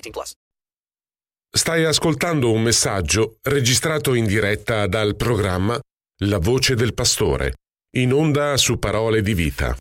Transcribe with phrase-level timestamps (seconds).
[0.00, 0.34] 18 plus.
[1.52, 5.78] Stai ascoltando un messaggio registrato in diretta dal programma
[6.22, 7.54] La voce del pastore,
[7.96, 9.76] in onda su Parole di Vita.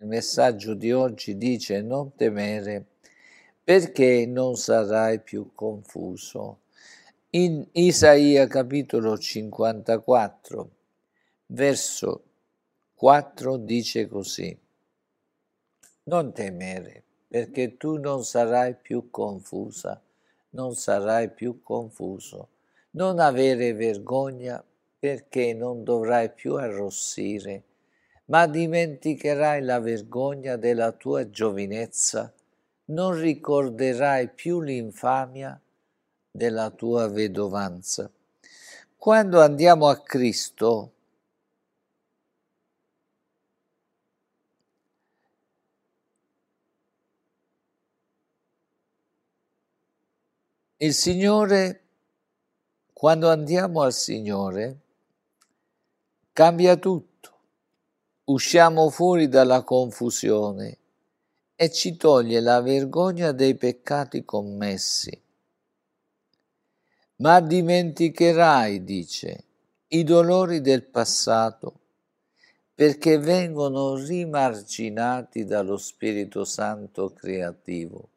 [0.00, 2.84] Il messaggio di oggi dice non temere
[3.64, 6.60] perché non sarai più confuso.
[7.30, 10.70] In Isaia capitolo 54,
[11.46, 12.24] verso
[12.94, 14.56] 4 dice così,
[16.04, 17.03] non temere
[17.34, 20.00] perché tu non sarai più confusa,
[20.50, 22.50] non sarai più confuso,
[22.90, 24.62] non avere vergogna
[24.96, 27.64] perché non dovrai più arrossire,
[28.26, 32.32] ma dimenticherai la vergogna della tua giovinezza,
[32.90, 35.60] non ricorderai più l'infamia
[36.30, 38.08] della tua vedovanza.
[38.96, 40.92] Quando andiamo a Cristo,
[50.78, 51.82] il Signore,
[52.92, 54.80] quando andiamo al Signore,
[56.32, 57.12] cambia tutto.
[58.24, 60.78] Usciamo fuori dalla confusione
[61.54, 65.22] e ci toglie la vergogna dei peccati commessi
[67.16, 69.44] ma dimenticherai, dice,
[69.88, 71.80] i dolori del passato,
[72.74, 78.08] perché vengono rimarginati dallo Spirito Santo creativo.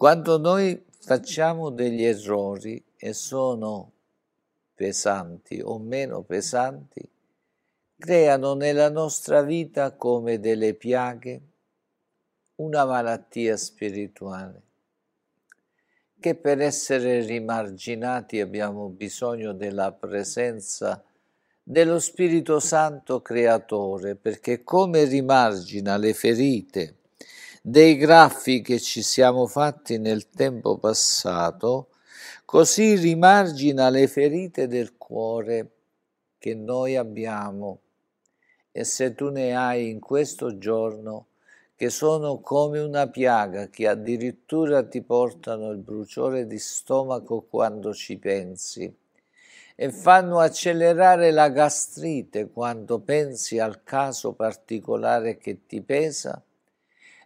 [0.00, 3.92] Quando noi facciamo degli errori e sono
[4.74, 7.06] pesanti o meno pesanti,
[7.98, 11.40] creano nella nostra vita come delle piaghe
[12.54, 14.62] una malattia spirituale
[16.18, 21.04] che per essere rimarginati abbiamo bisogno della presenza
[21.62, 26.99] dello Spirito Santo Creatore, perché come rimargina le ferite
[27.62, 31.88] dei graffi che ci siamo fatti nel tempo passato,
[32.46, 35.70] così rimargina le ferite del cuore
[36.38, 37.80] che noi abbiamo.
[38.72, 41.26] E se tu ne hai in questo giorno,
[41.76, 48.18] che sono come una piaga che addirittura ti portano il bruciore di stomaco quando ci
[48.18, 48.94] pensi
[49.74, 56.42] e fanno accelerare la gastrite quando pensi al caso particolare che ti pesa.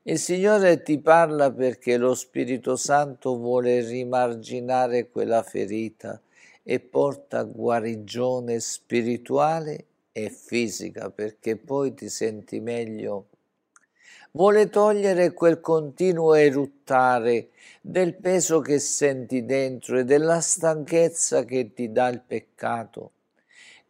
[0.07, 6.21] Il Signore ti parla perché lo Spirito Santo vuole rimarginare quella ferita
[6.63, 13.29] e porta guarigione spirituale e fisica perché poi ti senti meglio.
[14.33, 17.49] Vuole togliere quel continuo eruttare
[17.81, 23.13] del peso che senti dentro e della stanchezza che ti dà il peccato,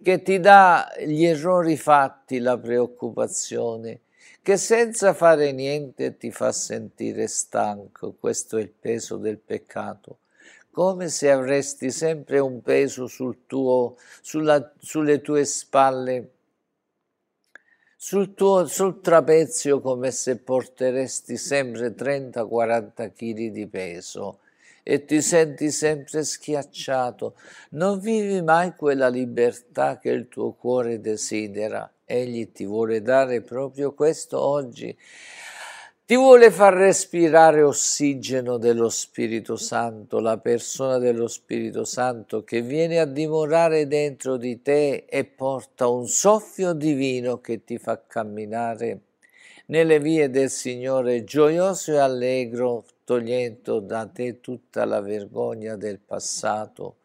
[0.00, 4.02] che ti dà gli errori fatti, la preoccupazione,
[4.44, 8.12] che senza fare niente ti fa sentire stanco.
[8.12, 10.18] Questo è il peso del peccato
[10.70, 16.30] come se avresti sempre un peso sul tuo, sulla, sulle tue spalle
[17.96, 24.40] sul tuo sul trapezio come se porteresti sempre 30-40 kg di peso
[24.84, 27.34] e ti senti sempre schiacciato,
[27.70, 31.92] non vivi mai quella libertà che il tuo cuore desidera.
[32.04, 34.96] Egli ti vuole dare proprio questo oggi
[36.06, 42.98] ti vuole far respirare ossigeno dello Spirito Santo, la persona dello Spirito Santo che viene
[42.98, 49.00] a dimorare dentro di te e porta un soffio divino che ti fa camminare
[49.66, 56.96] nelle vie del Signore gioioso e allegro, togliendo da te tutta la vergogna del passato,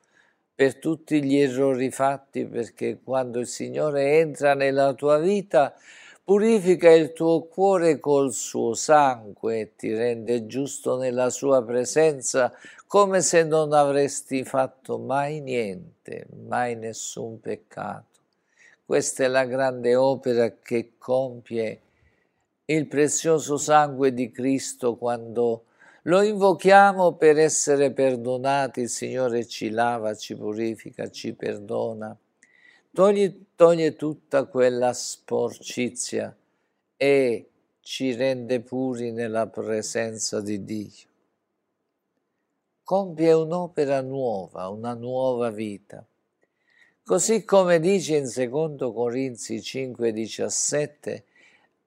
[0.53, 5.73] per tutti gli errori fatti, perché quando il Signore entra nella tua vita,
[6.21, 12.53] purifica il tuo cuore col suo sangue e ti rende giusto nella sua presenza
[12.85, 18.19] come se non avresti fatto mai niente, mai nessun peccato.
[18.85, 21.81] Questa è la grande opera che compie
[22.73, 25.65] il prezioso sangue di Cristo quando
[26.03, 32.17] lo invochiamo per essere perdonati, il Signore ci lava, ci purifica, ci perdona
[32.91, 36.35] toglie, toglie tutta quella sporcizia
[36.97, 37.49] e
[37.81, 41.07] ci rende puri nella presenza di Dio.
[42.83, 46.05] Compie un'opera nuova, una nuova vita.
[47.03, 51.23] Così come dice in 2 Corinzi 5:17,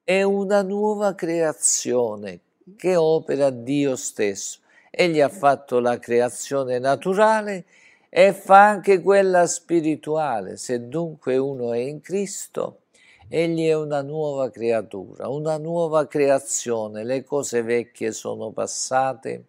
[0.04, 2.40] è una nuova creazione
[2.76, 4.58] che opera Dio stesso.
[4.90, 7.64] Egli ha fatto la creazione naturale
[8.08, 10.56] e fa anche quella spirituale.
[10.56, 12.80] Se dunque uno è in Cristo,
[13.28, 17.04] egli è una nuova creatura, una nuova creazione.
[17.04, 19.44] Le cose vecchie sono passate,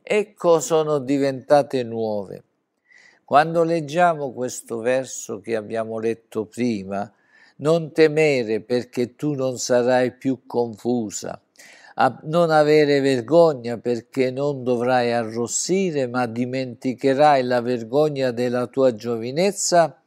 [0.00, 2.44] ecco sono diventate nuove.
[3.24, 7.12] Quando leggiamo questo verso che abbiamo letto prima,
[7.58, 11.40] non temere perché tu non sarai più confusa,
[11.94, 20.00] a non avere vergogna perché non dovrai arrossire, ma dimenticherai la vergogna della tua giovinezza,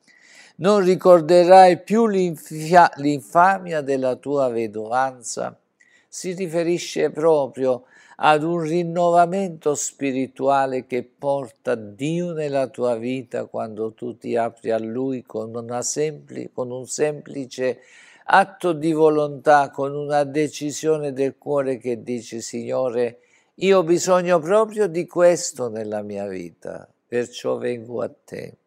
[0.57, 5.59] non ricorderai più l'infamia della tua vedovanza.
[6.07, 7.85] Si riferisce proprio
[8.23, 14.77] ad un rinnovamento spirituale che porta Dio nella tua vita quando tu ti apri a
[14.77, 17.79] Lui con, sempli- con un semplice
[18.25, 23.21] atto di volontà, con una decisione del cuore che dice Signore,
[23.55, 28.57] io ho bisogno proprio di questo nella mia vita, perciò vengo a te.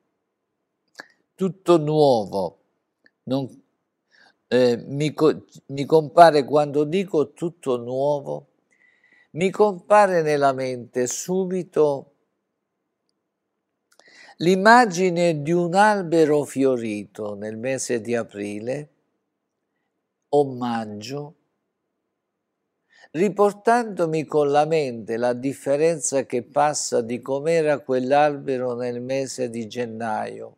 [1.37, 2.59] Tutto nuovo,
[3.25, 3.49] non,
[4.49, 5.15] eh, mi,
[5.67, 8.49] mi compare quando dico tutto nuovo,
[9.35, 12.11] mi compare nella mente subito
[14.39, 18.89] l'immagine di un albero fiorito nel mese di aprile
[20.29, 21.35] omaggio,
[23.13, 30.57] riportandomi con la mente la differenza che passa di com'era quell'albero nel mese di gennaio,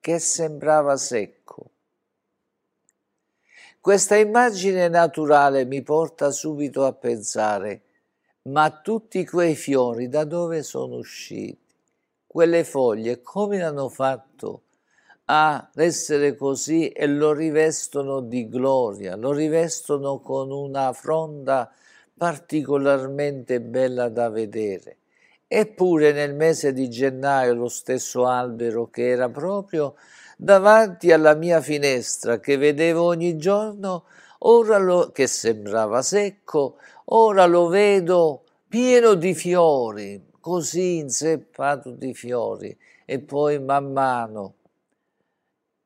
[0.00, 1.70] che sembrava secco.
[3.82, 7.80] Questa immagine naturale mi porta subito a pensare,
[8.42, 11.74] ma tutti quei fiori da dove sono usciti?
[12.26, 14.64] Quelle foglie come hanno fatto
[15.24, 21.72] ad essere così e lo rivestono di gloria, lo rivestono con una fronda
[22.14, 24.98] particolarmente bella da vedere.
[25.48, 29.94] Eppure nel mese di gennaio lo stesso albero che era proprio
[30.42, 34.04] davanti alla mia finestra, che vedevo ogni giorno,
[34.38, 36.76] ora lo, che sembrava secco,
[37.06, 44.54] ora lo vedo pieno di fiori, così inzeppato di fiori, e poi man mano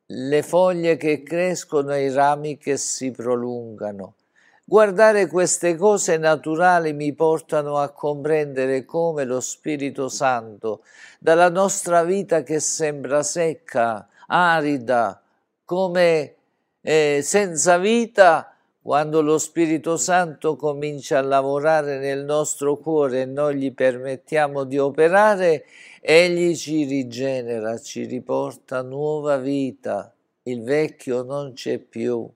[0.06, 4.14] le foglie che crescono e i rami che si prolungano.
[4.62, 10.84] Guardare queste cose naturali mi portano a comprendere come lo Spirito Santo,
[11.18, 15.22] dalla nostra vita che sembra secca, arida,
[15.64, 16.34] come
[16.80, 23.56] eh, senza vita, quando lo Spirito Santo comincia a lavorare nel nostro cuore e noi
[23.56, 25.64] gli permettiamo di operare,
[26.06, 32.30] Egli ci rigenera, ci riporta nuova vita, il vecchio non c'è più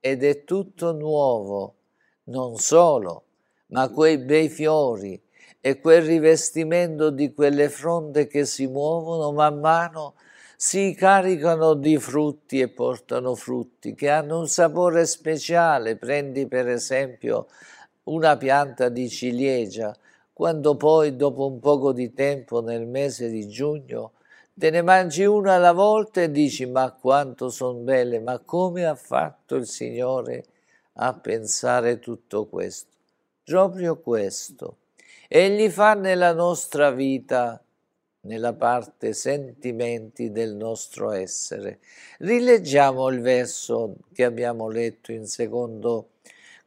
[0.00, 1.74] ed è tutto nuovo,
[2.24, 3.24] non solo,
[3.66, 5.22] ma quei bei fiori
[5.60, 10.14] e quel rivestimento di quelle fronde che si muovono man mano
[10.56, 15.96] si caricano di frutti e portano frutti che hanno un sapore speciale.
[15.96, 17.46] Prendi per esempio
[18.04, 19.94] una pianta di ciliegia,
[20.32, 24.12] quando poi dopo un poco di tempo nel mese di giugno
[24.58, 28.94] te ne mangi una alla volta e dici ma quanto sono belle, ma come ha
[28.94, 30.44] fatto il Signore
[30.94, 32.88] a pensare tutto questo?
[33.44, 34.78] Proprio questo.
[35.28, 37.62] Egli fa nella nostra vita,
[38.26, 41.78] nella parte sentimenti del nostro essere.
[42.18, 46.08] Rileggiamo il verso che abbiamo letto in secondo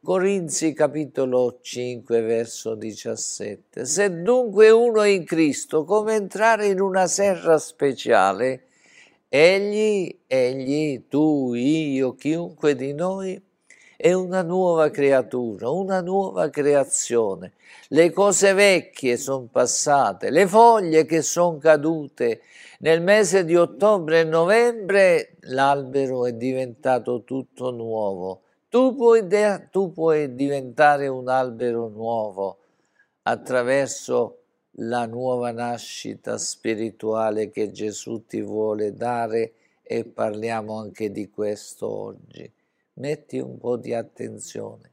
[0.02, 3.84] Corinzi capitolo 5 verso 17.
[3.84, 8.68] Se dunque uno è in Cristo, come entrare in una serra speciale,
[9.28, 13.40] egli, egli, tu, io, chiunque di noi,
[14.00, 17.52] è una nuova creatura, una nuova creazione.
[17.88, 22.40] Le cose vecchie sono passate, le foglie che sono cadute.
[22.78, 28.40] Nel mese di ottobre e novembre l'albero è diventato tutto nuovo.
[28.70, 29.26] Tu puoi,
[29.70, 32.56] tu puoi diventare un albero nuovo
[33.24, 34.38] attraverso
[34.76, 39.52] la nuova nascita spirituale che Gesù ti vuole dare
[39.82, 42.50] e parliamo anche di questo oggi.
[43.00, 44.92] Metti un po' di attenzione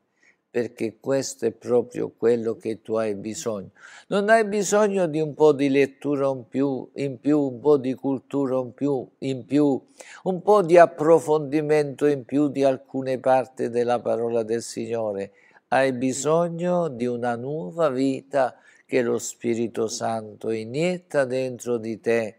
[0.49, 3.71] perché questo è proprio quello che tu hai bisogno.
[4.07, 7.93] Non hai bisogno di un po' di lettura in più, in più un po' di
[7.95, 9.79] cultura in più, in più,
[10.23, 15.33] un po' di approfondimento in più di alcune parti della parola del Signore.
[15.67, 22.35] Hai bisogno di una nuova vita che lo Spirito Santo inietta dentro di te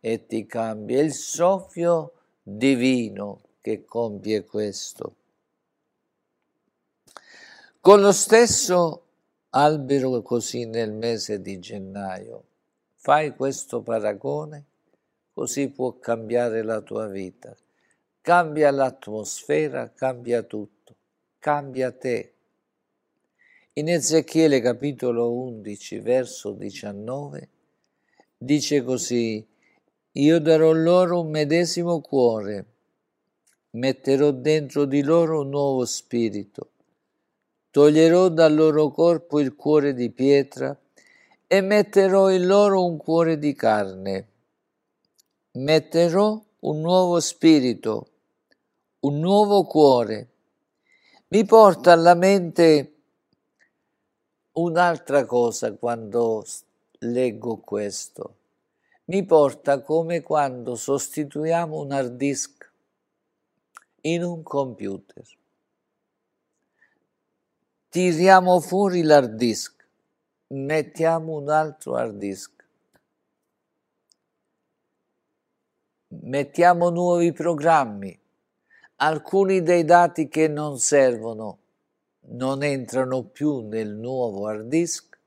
[0.00, 1.00] e ti cambia.
[1.00, 5.14] Il soffio divino che compie questo.
[7.80, 9.04] Con lo stesso
[9.48, 12.44] albero così nel mese di gennaio,
[12.96, 14.64] fai questo paragone,
[15.32, 17.56] così può cambiare la tua vita.
[18.20, 20.94] Cambia l'atmosfera, cambia tutto,
[21.38, 22.34] cambia te.
[23.72, 27.48] In Ezechiele capitolo 11, verso 19,
[28.36, 29.42] dice così,
[30.12, 32.72] io darò loro un medesimo cuore,
[33.74, 36.70] metterò dentro di loro un nuovo spirito
[37.74, 40.78] Toglierò dal loro corpo il cuore di pietra
[41.44, 44.28] e metterò in loro un cuore di carne.
[45.54, 48.10] Metterò un nuovo spirito,
[49.00, 50.28] un nuovo cuore.
[51.30, 52.94] Mi porta alla mente
[54.52, 56.44] un'altra cosa quando
[56.98, 58.36] leggo questo.
[59.06, 62.53] Mi porta come quando sostituiamo un hard disk
[64.06, 65.22] in un computer.
[67.88, 69.86] Tiriamo fuori l'hard disk,
[70.48, 72.52] mettiamo un altro hard disk,
[76.08, 78.18] mettiamo nuovi programmi,
[78.96, 81.58] alcuni dei dati che non servono
[82.26, 85.18] non entrano più nel nuovo hard disk.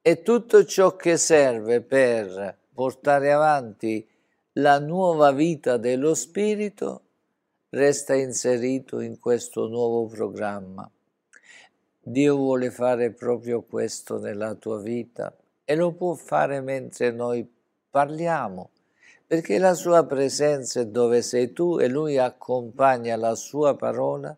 [0.00, 4.06] E tutto ciò che serve per portare avanti
[4.54, 7.02] la nuova vita dello spirito
[7.74, 10.88] resta inserito in questo nuovo programma.
[12.02, 17.50] Dio vuole fare proprio questo nella tua vita e lo può fare mentre noi
[17.90, 18.70] parliamo,
[19.26, 24.36] perché la sua presenza è dove sei tu e lui accompagna la sua parola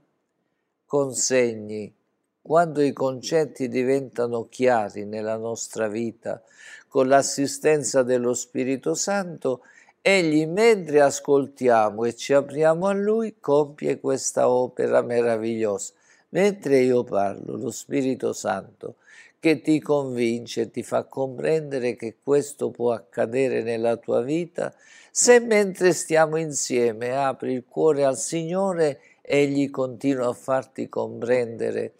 [0.87, 1.93] con segni.
[2.41, 6.41] Quando i concetti diventano chiari nella nostra vita,
[6.87, 9.63] con l'assistenza dello Spirito Santo,
[10.07, 15.95] egli mentre ascoltiamo e ci apriamo a lui compie questa opera meravigliosa
[16.35, 18.97] Mentre io parlo, lo Spirito Santo
[19.39, 24.75] che ti convince, ti fa comprendere che questo può accadere nella tua vita,
[25.11, 31.95] se mentre stiamo insieme apri il cuore al Signore, Egli continua a farti comprendere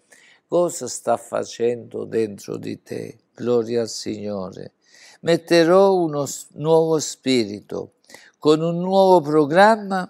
[0.47, 3.17] cosa sta facendo dentro di te.
[3.33, 4.73] Gloria al Signore.
[5.21, 7.94] Metterò uno nuovo spirito
[8.45, 10.07] con un nuovo programma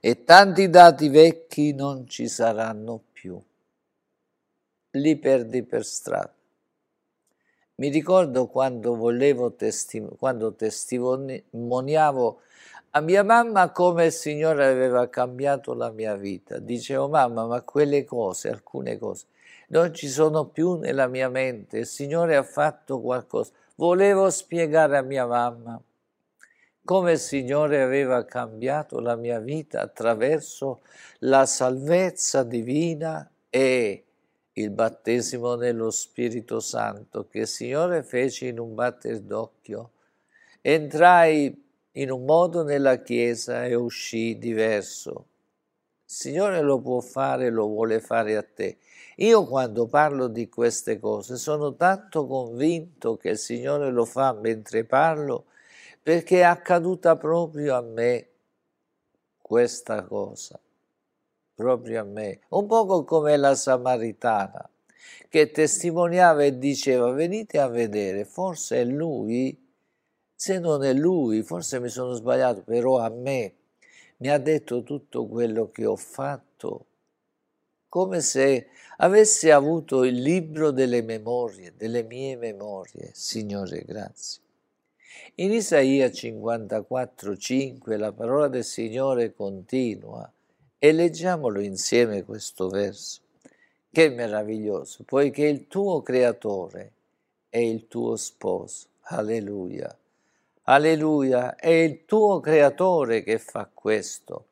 [0.00, 3.40] e tanti dati vecchi non ci saranno più
[4.94, 6.34] li perdi per strada.
[7.76, 12.40] Mi ricordo quando volevo testim- quando testimoniavo
[12.90, 16.58] a mia mamma come il Signore aveva cambiato la mia vita.
[16.58, 19.26] Dicevo, mamma, ma quelle cose, alcune cose,
[19.68, 21.78] non ci sono più nella mia mente.
[21.78, 23.52] Il Signore ha fatto qualcosa.
[23.76, 25.80] Volevo spiegare a mia mamma
[26.84, 30.80] come il Signore aveva cambiato la mia vita attraverso
[31.20, 34.04] la salvezza divina e
[34.54, 39.92] il battesimo nello Spirito Santo che il Signore fece in un batter d'occhio.
[40.60, 45.26] Entrai in un modo nella Chiesa e uscì diverso.
[46.04, 48.78] Il Signore lo può fare, lo vuole fare a te.
[49.16, 54.84] Io quando parlo di queste cose sono tanto convinto che il Signore lo fa mentre
[54.84, 55.44] parlo
[56.02, 58.28] perché è accaduta proprio a me
[59.40, 60.60] questa cosa
[61.60, 64.66] proprio a me, un poco come la Samaritana
[65.28, 69.68] che testimoniava e diceva venite a vedere, forse è lui,
[70.34, 73.52] se non è lui, forse mi sono sbagliato, però a me
[74.18, 76.86] mi ha detto tutto quello che ho fatto,
[77.90, 84.40] come se avesse avuto il libro delle memorie, delle mie memorie, Signore, grazie.
[85.36, 90.30] In Isaia 54, 5 la parola del Signore continua
[90.78, 93.20] E leggiamolo insieme questo verso.
[93.90, 96.92] Che meraviglioso, poiché il tuo creatore
[97.48, 98.86] è il tuo sposo.
[99.02, 99.94] Alleluia.
[100.64, 104.46] Alleluia, è il tuo creatore che fa questo.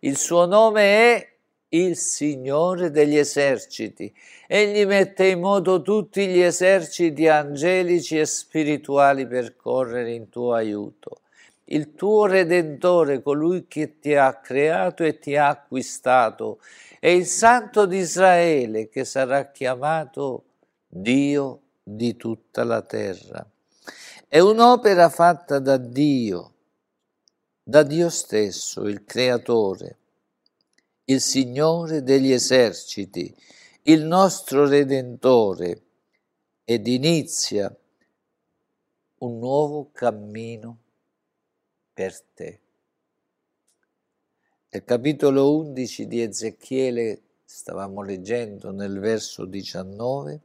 [0.00, 1.33] Il suo nome è
[1.74, 4.12] il Signore degli eserciti.
[4.46, 11.20] Egli mette in moto tutti gli eserciti angelici e spirituali per correre in tuo aiuto.
[11.66, 16.60] Il tuo Redentore, colui che ti ha creato e ti ha acquistato,
[17.00, 20.44] è il Santo di Israele che sarà chiamato
[20.86, 23.44] Dio di tutta la terra.
[24.28, 26.52] È un'opera fatta da Dio,
[27.62, 29.96] da Dio stesso, il Creatore,
[31.06, 33.34] il Signore degli eserciti,
[33.82, 35.82] il nostro Redentore,
[36.64, 37.74] ed inizia
[39.18, 40.78] un nuovo cammino
[41.92, 42.60] per te.
[44.70, 50.40] Nel capitolo 11 di Ezechiele, stavamo leggendo nel verso 19,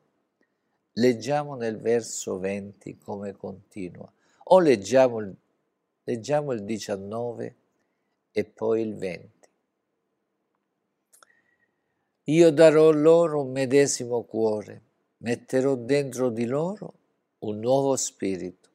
[0.93, 4.11] leggiamo nel verso 20 come continua,
[4.43, 5.35] o leggiamo
[6.09, 7.55] leggiamo il 19
[8.31, 9.38] e poi il 20.
[12.29, 14.83] Io darò loro un medesimo cuore,
[15.17, 16.93] metterò dentro di loro
[17.39, 18.69] un nuovo spirito.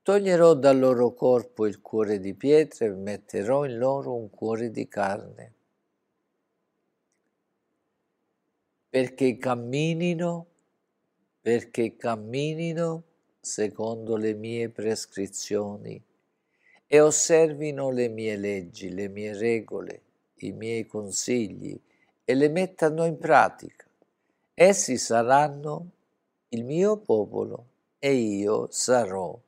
[0.00, 4.88] Toglierò dal loro corpo il cuore di pietra e metterò in loro un cuore di
[4.88, 5.54] carne,
[8.88, 10.46] perché camminino,
[11.38, 13.02] perché camminino
[13.40, 16.02] secondo le mie prescrizioni
[16.86, 20.02] e osservino le mie leggi, le mie regole
[20.46, 21.78] i miei consigli
[22.24, 23.86] e le mettano in pratica.
[24.54, 25.90] Essi saranno
[26.50, 27.66] il mio popolo
[27.98, 29.38] e io sarò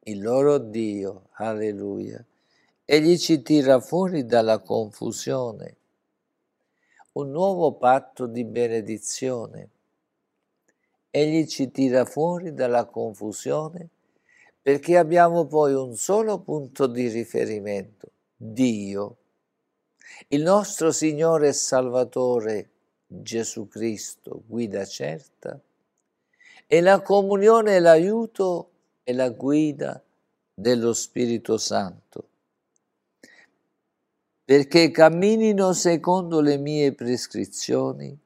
[0.00, 1.28] il loro Dio.
[1.32, 2.24] Alleluia.
[2.84, 5.76] Egli ci tira fuori dalla confusione,
[7.12, 9.68] un nuovo patto di benedizione.
[11.10, 13.88] Egli ci tira fuori dalla confusione
[14.60, 19.16] perché abbiamo poi un solo punto di riferimento, Dio
[20.28, 22.70] il nostro Signore e Salvatore
[23.06, 25.60] Gesù Cristo, guida certa,
[26.66, 28.70] e la comunione, l'aiuto
[29.04, 30.02] e la guida
[30.52, 32.28] dello Spirito Santo,
[34.44, 38.18] perché camminino secondo le mie prescrizioni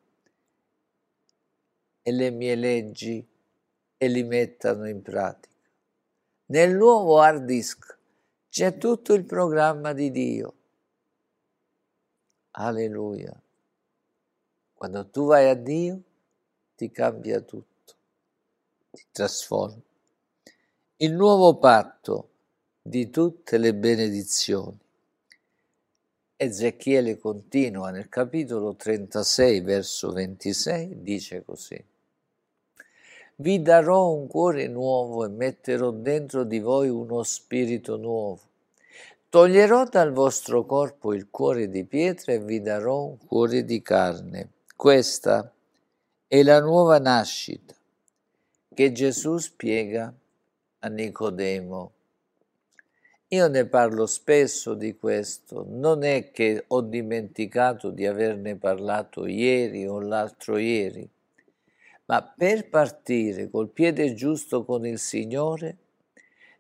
[2.02, 3.26] e le mie leggi
[3.96, 5.54] e li mettano in pratica.
[6.46, 7.98] Nel nuovo hard disk
[8.48, 10.57] c'è tutto il programma di Dio
[12.60, 13.40] Alleluia.
[14.74, 16.02] Quando tu vai a Dio,
[16.76, 17.94] ti cambia tutto,
[18.90, 19.80] ti trasforma.
[20.96, 22.28] Il nuovo patto
[22.82, 24.76] di tutte le benedizioni.
[26.36, 31.84] Ezechiele continua nel capitolo 36, verso 26, dice così.
[33.36, 38.47] Vi darò un cuore nuovo e metterò dentro di voi uno spirito nuovo
[39.30, 44.52] Toglierò dal vostro corpo il cuore di pietra e vi darò un cuore di carne.
[44.74, 45.52] Questa
[46.26, 47.74] è la nuova nascita
[48.72, 50.10] che Gesù spiega
[50.78, 51.92] a Nicodemo.
[53.28, 59.86] Io ne parlo spesso di questo, non è che ho dimenticato di averne parlato ieri
[59.86, 61.06] o l'altro ieri,
[62.06, 65.76] ma per partire col piede giusto con il Signore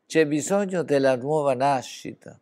[0.04, 2.38] c'è bisogno della nuova nascita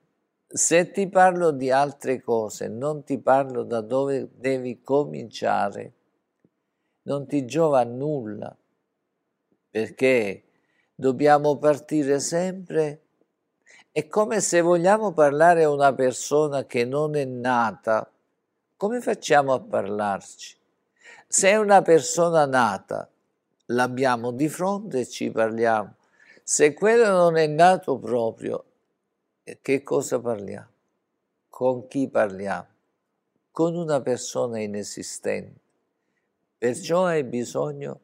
[0.49, 5.93] se ti parlo di altre cose, non ti parlo da dove devi cominciare,
[7.03, 8.57] non ti giova nulla,
[9.71, 10.45] perché
[10.95, 13.03] dobbiamo partire sempre.
[13.91, 18.11] È come se vogliamo parlare a una persona che non è nata,
[18.77, 20.57] come facciamo a parlarci?
[21.27, 23.09] Se è una persona nata,
[23.67, 25.95] l'abbiamo di fronte e ci parliamo.
[26.43, 28.65] Se quello non è nato proprio,
[29.63, 30.69] che cosa parliamo?
[31.49, 32.67] Con chi parliamo?
[33.53, 35.61] Con una persona inesistente.
[36.59, 38.01] Perciò hai bisogno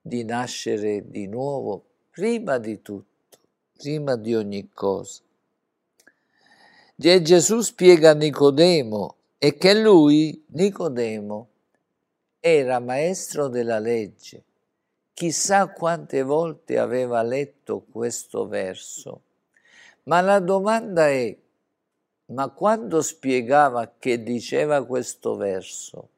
[0.00, 3.38] di nascere di nuovo prima di tutto,
[3.72, 5.22] prima di ogni cosa.
[6.96, 11.48] E Gesù spiega a Nicodemo e che lui, Nicodemo,
[12.40, 14.42] era maestro della legge.
[15.12, 19.22] Chissà quante volte aveva letto questo verso
[20.10, 21.36] ma la domanda è,
[22.26, 26.08] ma quando spiegava che diceva questo verso,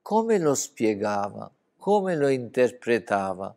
[0.00, 3.54] come lo spiegava, come lo interpretava?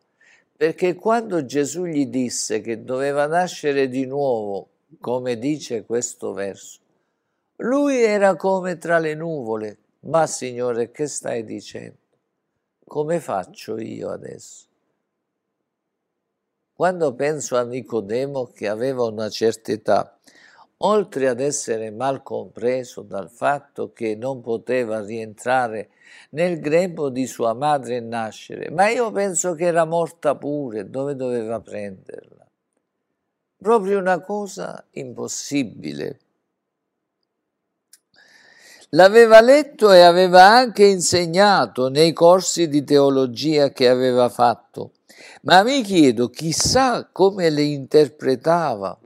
[0.58, 4.68] Perché quando Gesù gli disse che doveva nascere di nuovo,
[5.00, 6.82] come dice questo verso,
[7.56, 9.78] Lui era come tra le nuvole.
[10.02, 11.96] Ma Signore, che stai dicendo?
[12.84, 14.71] Come faccio io adesso?
[16.82, 20.18] Quando penso a Nicodemo che aveva una certa età,
[20.78, 25.90] oltre ad essere mal compreso dal fatto che non poteva rientrare
[26.32, 31.16] nel grembo di sua madre e nascere, ma io penso che era morta pure, dove
[31.16, 32.48] doveva prenderla?
[33.58, 36.20] Proprio una cosa impossibile.
[38.94, 44.92] L'aveva letto e aveva anche insegnato nei corsi di teologia che aveva fatto,
[45.44, 49.00] ma mi chiedo chissà come le interpretava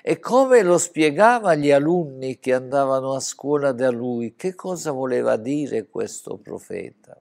[0.00, 5.36] e come lo spiegava agli alunni che andavano a scuola da lui, che cosa voleva
[5.36, 7.20] dire questo profeta.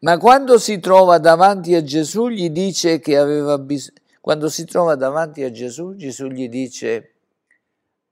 [0.00, 4.94] Ma quando si trova davanti a Gesù gli dice che aveva bisogno, quando si trova
[4.94, 7.12] davanti a Gesù, Gesù gli dice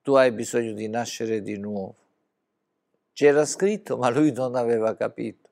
[0.03, 1.97] tu hai bisogno di nascere di nuovo.
[3.15, 5.49] C'era scritto, ma lui non aveva capito.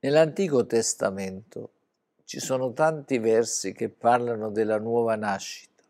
[0.00, 1.72] Nell'Antico Testamento
[2.24, 5.82] ci sono tanti versi che parlano della nuova nascita.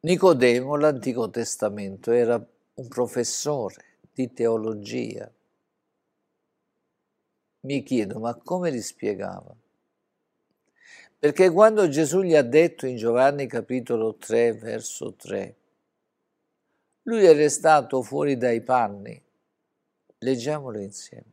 [0.00, 5.30] Nicodemo, l'Antico Testamento, era un professore di teologia.
[7.60, 9.54] Mi chiedo, ma come li spiegava?
[11.18, 15.56] Perché quando Gesù gli ha detto in Giovanni capitolo 3, verso 3,
[17.02, 19.22] lui è restato fuori dai panni.
[20.18, 21.32] Leggiamolo insieme.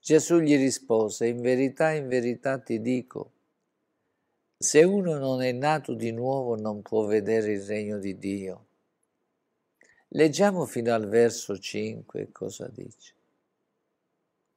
[0.00, 3.32] Gesù gli rispose, in verità, in verità ti dico,
[4.56, 8.66] se uno non è nato di nuovo non può vedere il regno di Dio.
[10.08, 13.17] Leggiamo fino al verso 5 cosa dice.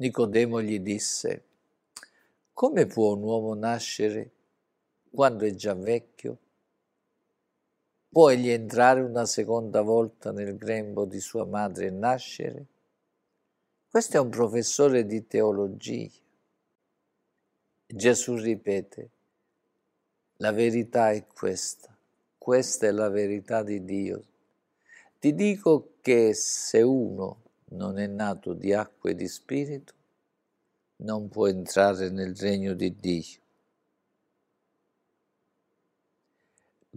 [0.02, 1.44] Nicodemo gli disse,
[2.54, 4.32] come può un uomo nascere
[5.12, 6.40] quando è già vecchio?
[8.10, 12.66] Può egli entrare una seconda volta nel grembo di sua madre e nascere?
[13.92, 16.10] Questo è un professore di teologia.
[17.86, 19.10] Gesù ripete,
[20.38, 21.96] la verità è questa,
[22.40, 24.24] questa è la verità di Dio.
[25.20, 27.41] Ti dico che se uno
[27.72, 29.94] non è nato di acqua e di spirito,
[30.98, 33.40] non può entrare nel regno di Dio.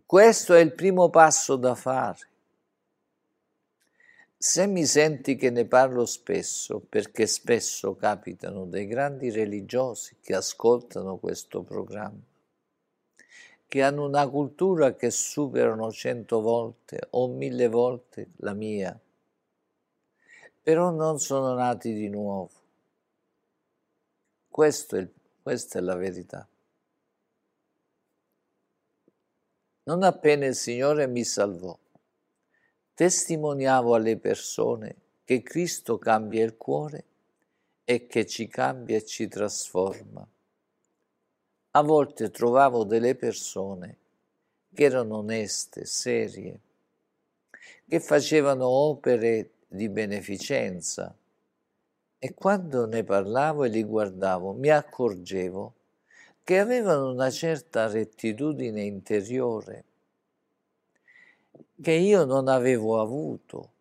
[0.07, 2.29] Questo è il primo passo da fare.
[4.37, 11.17] Se mi senti che ne parlo spesso, perché spesso capitano dei grandi religiosi che ascoltano
[11.17, 12.21] questo programma,
[13.67, 19.01] che hanno una cultura che superano cento volte o mille volte la mia,
[20.65, 22.51] però non sono nati di nuovo.
[24.49, 25.09] È,
[25.43, 26.49] questa è la verità.
[29.83, 31.79] Non appena il Signore mi salvò,
[32.95, 37.05] testimoniavo alle persone che Cristo cambia il cuore
[37.85, 40.27] e che ci cambia e ci trasforma.
[41.73, 43.99] A volte trovavo delle persone
[44.73, 46.59] che erano oneste, serie,
[47.87, 51.15] che facevano opere di beneficenza
[52.19, 55.75] e quando ne parlavo e li guardavo mi accorgevo
[56.43, 59.85] che avevano una certa rettitudine interiore
[61.81, 63.73] che io non avevo avuto.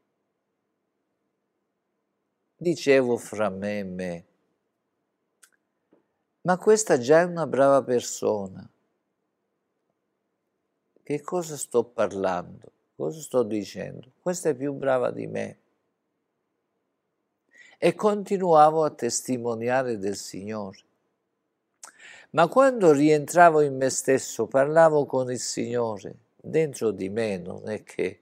[2.56, 4.26] Dicevo fra me e me,
[6.42, 8.68] ma questa già è una brava persona.
[11.04, 12.72] Che cosa sto parlando?
[12.96, 14.12] Cosa sto dicendo?
[14.22, 15.58] Questa è più brava di me.
[17.86, 20.78] E continuavo a testimoniare del Signore.
[22.30, 27.84] Ma quando rientravo in me stesso, parlavo con il Signore dentro di me non è
[27.84, 28.22] che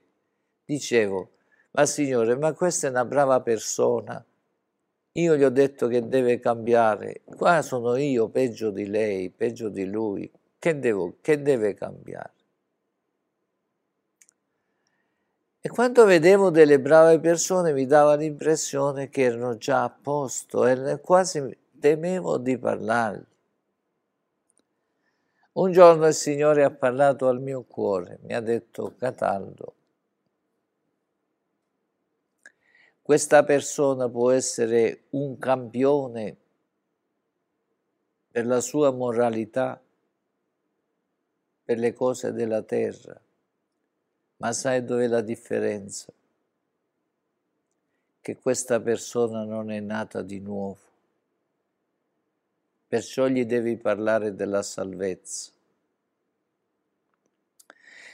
[0.65, 1.33] dicevo,
[1.73, 4.25] ma Signore, ma questa è una brava persona,
[5.11, 9.85] io gli ho detto che deve cambiare, qua sono io peggio di lei, peggio di
[9.85, 12.33] lui, che, devo, che deve cambiare?
[15.63, 20.99] E quando vedevo delle brave persone mi dava l'impressione che erano già a posto e
[20.99, 23.23] quasi temevo di parlargli.
[25.53, 29.75] Un giorno il Signore ha parlato al mio cuore, mi ha detto Cataldo,
[33.01, 36.37] questa persona può essere un campione
[38.31, 39.79] per la sua moralità,
[41.63, 43.19] per le cose della terra,
[44.41, 46.11] ma sai dov'è la differenza?
[48.19, 50.89] Che questa persona non è nata di nuovo
[52.91, 55.49] perciò gli devi parlare della salvezza.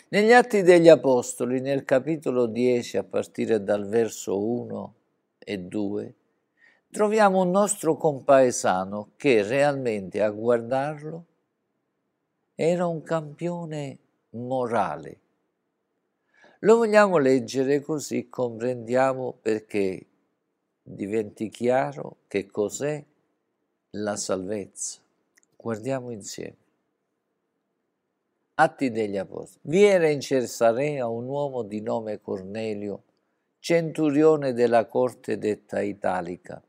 [0.09, 4.93] Negli Atti degli Apostoli, nel capitolo 10, a partire dal verso 1
[5.39, 6.13] e 2,
[6.91, 11.25] troviamo un nostro compaesano che realmente a guardarlo
[12.53, 13.97] era un campione
[14.29, 15.17] morale.
[16.62, 20.06] Lo vogliamo leggere così comprendiamo perché
[20.82, 23.04] diventi chiaro che cos'è
[23.91, 25.00] la salvezza.
[25.56, 26.56] Guardiamo insieme.
[28.56, 29.60] Atti degli Apostoli.
[29.70, 33.04] Vi era in Cesarea un uomo di nome Cornelio,
[33.60, 36.60] centurione della corte detta italica.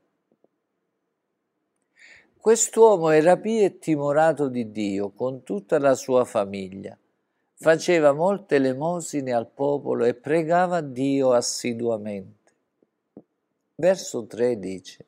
[2.37, 6.95] Quest'uomo era pio e timorato di Dio con tutta la sua famiglia.
[7.61, 12.53] Faceva molte elemosine al popolo e pregava Dio assiduamente.
[13.75, 15.05] Verso 3 dice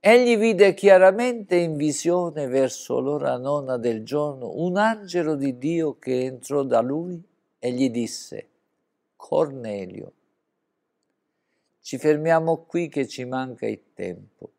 [0.00, 6.24] Egli vide chiaramente in visione verso l'ora nona del giorno un angelo di Dio che
[6.24, 7.22] entrò da lui
[7.60, 8.48] e gli disse,
[9.14, 10.12] Cornelio,
[11.80, 14.50] ci fermiamo qui che ci manca il tempo,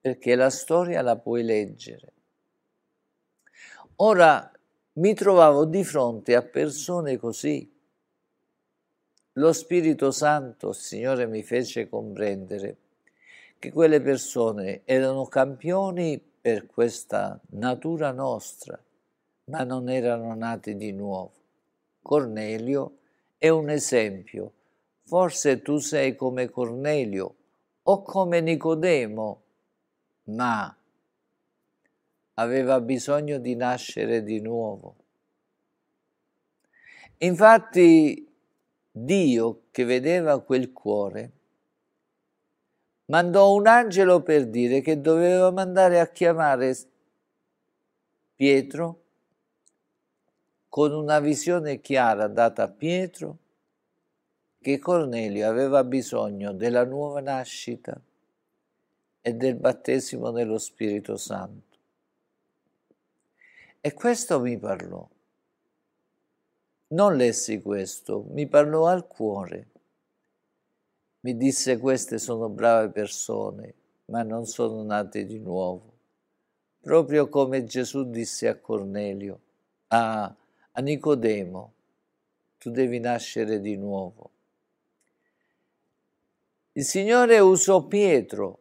[0.00, 2.12] perché la storia la puoi leggere.
[3.96, 4.50] Ora
[4.98, 7.72] mi trovavo di fronte a persone così.
[9.32, 12.76] Lo Spirito Santo, Signore, mi fece comprendere
[13.60, 18.80] che quelle persone erano campioni per questa natura nostra,
[19.44, 21.32] ma non erano nati di nuovo.
[22.02, 22.98] Cornelio
[23.38, 24.52] è un esempio.
[25.04, 27.34] Forse tu sei come Cornelio
[27.82, 29.42] o come Nicodemo,
[30.24, 30.77] ma
[32.38, 34.96] aveva bisogno di nascere di nuovo.
[37.18, 38.26] Infatti
[38.90, 41.32] Dio che vedeva quel cuore
[43.06, 46.76] mandò un angelo per dire che doveva mandare a chiamare
[48.34, 49.02] Pietro
[50.68, 53.38] con una visione chiara data a Pietro
[54.60, 58.00] che Cornelio aveva bisogno della nuova nascita
[59.20, 61.67] e del battesimo nello Spirito Santo.
[63.80, 65.08] E questo mi parlò.
[66.88, 69.68] Non lessi questo, mi parlò al cuore
[71.20, 73.74] mi disse queste sono brave persone,
[74.06, 75.96] ma non sono nate di nuovo.
[76.80, 79.40] Proprio come Gesù disse a Cornelio,
[79.88, 80.34] a,
[80.72, 81.72] a Nicodemo,
[82.56, 84.30] tu devi nascere di nuovo.
[86.72, 88.58] Il Signore usò Pietro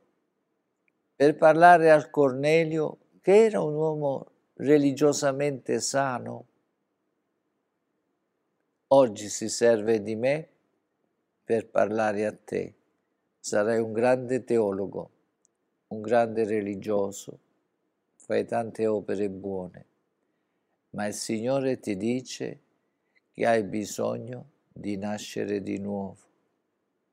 [1.15, 6.45] per parlare al Cornelio, che era un uomo religiosamente sano.
[8.87, 10.49] Oggi si serve di me
[11.43, 12.73] per parlare a te.
[13.39, 15.11] Sarai un grande teologo,
[15.87, 17.39] un grande religioso,
[18.15, 19.85] fai tante opere buone,
[20.91, 22.59] ma il Signore ti dice
[23.31, 26.17] che hai bisogno di nascere di nuovo.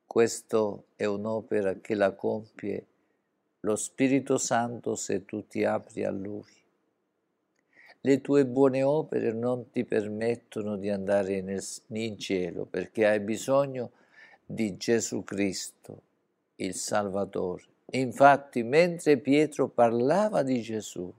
[0.06, 2.86] Questa è un'opera che la compie
[3.60, 6.63] lo Spirito Santo se tu ti apri a Lui.
[8.06, 13.92] Le tue buone opere non ti permettono di andare nel, in cielo perché hai bisogno
[14.44, 16.02] di Gesù Cristo,
[16.56, 17.62] il Salvatore.
[17.92, 21.10] Infatti, mentre Pietro parlava di Gesù,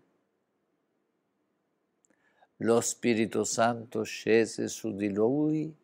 [2.58, 5.76] lo Spirito Santo scese su di lui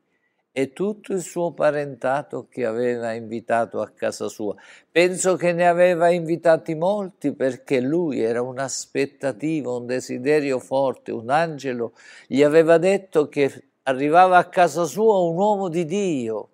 [0.52, 4.56] e tutto il suo parentato che aveva invitato a casa sua.
[4.92, 11.12] Penso che ne aveva invitati molti perché lui era un'aspettativa, un desiderio forte.
[11.12, 11.94] Un angelo
[12.28, 16.52] gli aveva detto che arrivava a casa sua un uomo di Dio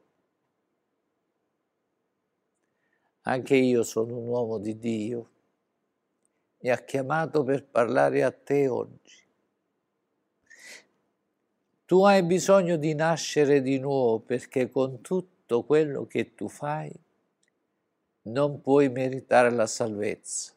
[3.27, 5.29] Anche io sono un uomo di Dio.
[6.59, 9.26] Mi ha chiamato per parlare a te oggi.
[11.87, 16.91] Tu hai bisogno di nascere di nuovo perché con tutto quello che tu fai
[18.23, 20.51] non puoi meritare la salvezza,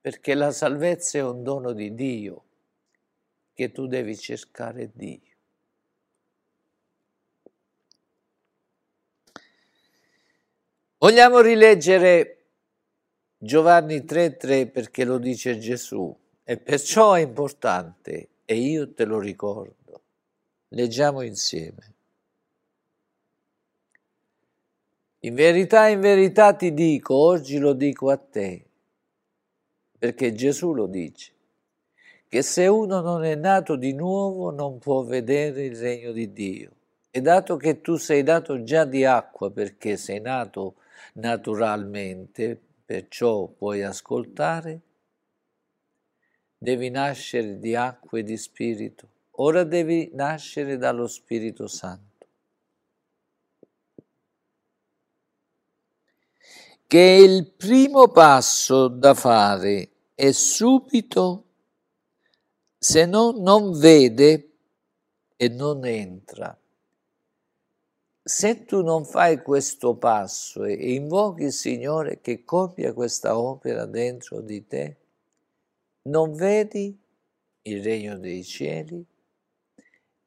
[0.00, 2.44] perché la salvezza è un dono di Dio
[3.54, 5.34] che tu devi cercare Dio.
[10.98, 12.44] Vogliamo rileggere
[13.36, 19.85] Giovanni 3:3 perché lo dice Gesù e perciò è importante e io te lo ricordo.
[20.68, 21.94] Leggiamo insieme.
[25.20, 28.64] In verità, in verità ti dico, oggi lo dico a te,
[29.98, 31.32] perché Gesù lo dice,
[32.28, 36.70] che se uno non è nato di nuovo non può vedere il regno di Dio.
[37.10, 40.74] E dato che tu sei nato già di acqua perché sei nato
[41.14, 44.80] naturalmente perciò puoi ascoltare,
[46.58, 52.04] devi nascere di acqua e di spirito, ora devi nascere dallo Spirito Santo.
[56.86, 61.44] Che il primo passo da fare è subito,
[62.78, 64.52] se no non vede
[65.36, 66.56] e non entra.
[68.22, 74.40] Se tu non fai questo passo e invochi il Signore che compia questa opera dentro
[74.40, 74.96] di te,
[76.02, 76.96] non vedi
[77.62, 79.04] il regno dei cieli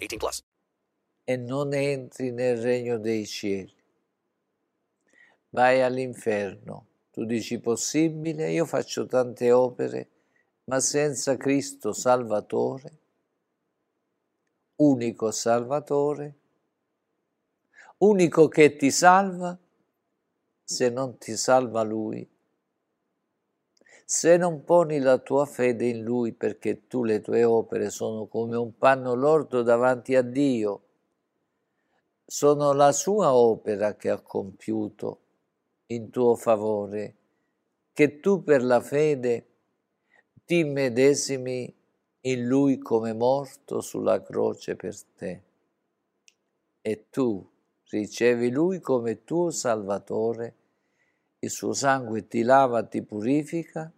[0.00, 0.42] 18 plus.
[1.24, 3.74] E non entri nel regno dei cieli.
[5.50, 6.86] Vai all'inferno.
[7.12, 8.50] Tu dici possibile?
[8.50, 10.08] Io faccio tante opere,
[10.64, 12.98] ma senza Cristo Salvatore,
[14.76, 16.34] unico Salvatore,
[17.98, 19.58] unico che ti salva,
[20.62, 22.26] se non ti salva Lui,
[24.12, 28.56] se non poni la tua fede in Lui perché tu le tue opere sono come
[28.56, 30.82] un panno lordo davanti a Dio,
[32.26, 35.20] sono la sua opera che ha compiuto
[35.86, 37.14] in tuo favore,
[37.92, 39.46] che tu per la fede
[40.44, 41.72] ti medesimi
[42.22, 45.42] in Lui come morto sulla croce per te.
[46.80, 47.48] E tu
[47.90, 50.56] ricevi Lui come tuo Salvatore
[51.38, 53.90] il suo sangue ti lava, ti purifica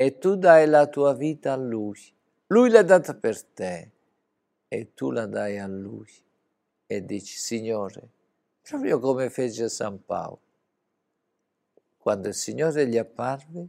[0.00, 2.00] e tu dai la tua vita a Lui.
[2.46, 3.90] Lui l'ha data per te
[4.68, 6.12] e tu la dai a Lui
[6.86, 8.08] e dici, Signore,
[8.62, 10.40] proprio come fece San Paolo,
[11.96, 13.68] quando il Signore gli apparve,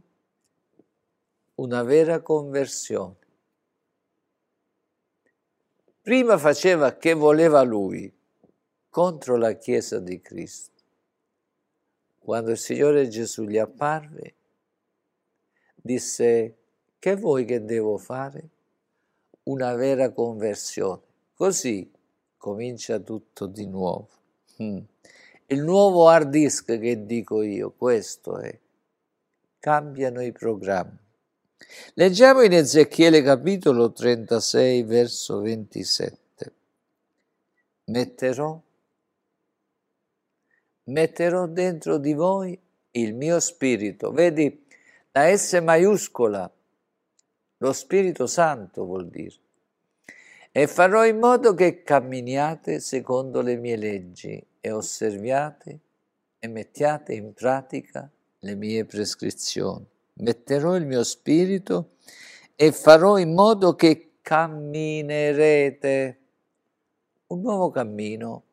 [1.56, 3.16] una vera conversione.
[6.00, 8.10] Prima faceva che voleva lui
[8.88, 10.78] contro la Chiesa di Cristo
[12.20, 14.34] quando il Signore Gesù gli apparve,
[15.80, 16.56] disse,
[16.98, 18.48] che vuoi che devo fare?
[19.44, 21.00] Una vera conversione.
[21.34, 21.90] Così
[22.36, 24.08] comincia tutto di nuovo.
[24.62, 24.78] Mm.
[25.46, 28.56] Il nuovo hard disk che dico io, questo è.
[29.58, 30.98] Cambiano i programmi.
[31.94, 36.52] Leggiamo in Ezechiele capitolo 36, verso 27.
[37.84, 38.60] Metterò
[40.90, 42.58] metterò dentro di voi
[42.92, 44.10] il mio spirito.
[44.10, 44.66] Vedi,
[45.12, 46.48] la S maiuscola,
[47.58, 49.34] lo Spirito Santo vuol dire.
[50.52, 55.80] E farò in modo che camminiate secondo le mie leggi e osserviate
[56.38, 59.84] e mettiate in pratica le mie prescrizioni.
[60.14, 61.96] Metterò il mio spirito
[62.54, 66.18] e farò in modo che camminerete
[67.28, 68.44] un nuovo cammino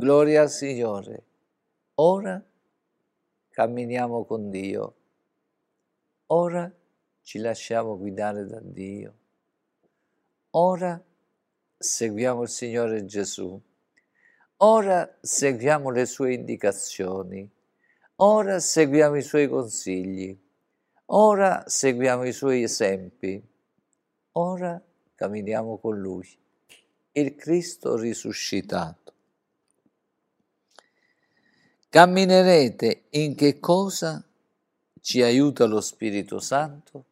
[0.00, 1.22] Gloria al Signore.
[1.96, 2.42] Ora
[3.50, 4.94] camminiamo con Dio.
[6.28, 6.72] Ora
[7.20, 9.14] ci lasciamo guidare da Dio.
[10.52, 10.98] Ora
[11.76, 13.60] seguiamo il Signore Gesù.
[14.56, 17.46] Ora seguiamo le sue indicazioni.
[18.16, 20.34] Ora seguiamo i suoi consigli.
[21.12, 23.46] Ora seguiamo i suoi esempi.
[24.32, 24.82] Ora
[25.14, 26.26] camminiamo con Lui,
[27.12, 29.10] il Cristo risuscitato.
[31.90, 34.22] Camminerete in che cosa
[35.00, 37.04] ci aiuta lo Spirito Santo?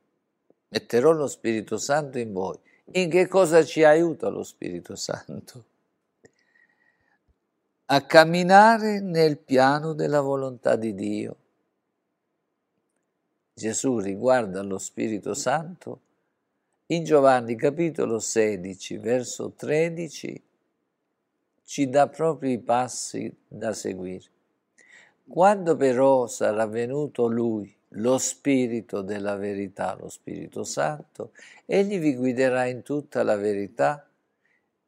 [0.69, 2.57] Metterò lo Spirito Santo in voi.
[2.93, 5.65] In che cosa ci aiuta lo Spirito Santo?
[7.87, 11.37] A camminare nel piano della volontà di Dio.
[13.55, 16.01] Gesù riguarda lo Spirito Santo
[16.87, 20.43] in Giovanni capitolo 16, verso 13,
[21.65, 24.37] ci dà proprio i passi da seguire.
[25.29, 31.33] Quando però sarà venuto Lui, lo Spirito della verità, lo Spirito Santo,
[31.67, 34.09] Egli vi guiderà in tutta la verità,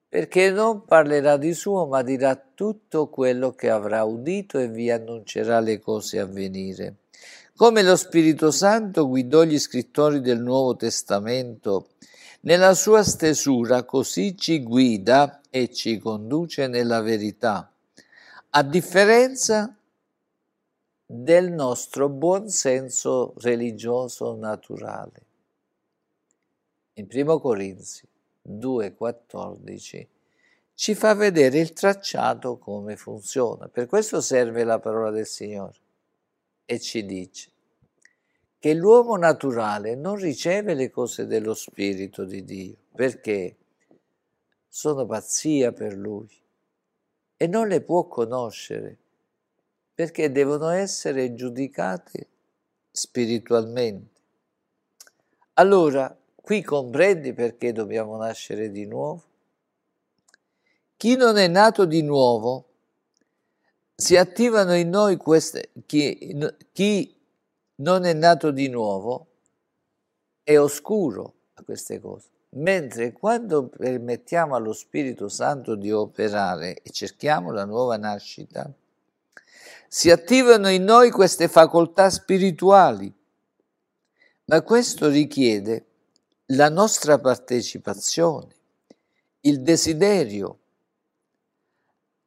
[0.09, 5.61] perché non parlerà di suo, ma dirà tutto quello che avrà udito e vi annuncerà
[5.61, 6.97] le cose a venire.
[7.55, 11.91] Come lo Spirito Santo guidò gli scrittori del Nuovo Testamento
[12.41, 17.71] nella sua stesura, così ci guida e ci conduce nella verità,
[18.51, 19.75] a differenza
[21.13, 25.23] del nostro buon senso religioso naturale.
[26.95, 28.07] In 1 Corinzi
[28.49, 30.07] 2,14
[30.73, 33.67] ci fa vedere il tracciato come funziona.
[33.67, 35.79] Per questo serve la parola del Signore
[36.65, 37.51] e ci dice
[38.61, 43.57] che l'uomo naturale non riceve le cose dello Spirito di Dio perché
[44.69, 46.31] sono pazzia per lui
[47.37, 49.00] e non le può conoscere
[50.01, 52.29] perché devono essere giudicate
[52.91, 54.21] spiritualmente.
[55.55, 59.23] Allora, qui comprendi perché dobbiamo nascere di nuovo?
[60.97, 62.69] Chi non è nato di nuovo,
[63.95, 66.35] si attivano in noi queste, chi,
[66.73, 67.15] chi
[67.75, 69.27] non è nato di nuovo
[70.43, 72.29] è oscuro a queste cose.
[72.53, 78.73] Mentre quando permettiamo allo Spirito Santo di operare e cerchiamo la nuova nascita,
[79.89, 83.13] si attivano in noi queste facoltà spirituali,
[84.45, 85.87] ma questo richiede
[86.47, 88.55] la nostra partecipazione,
[89.41, 90.59] il desiderio.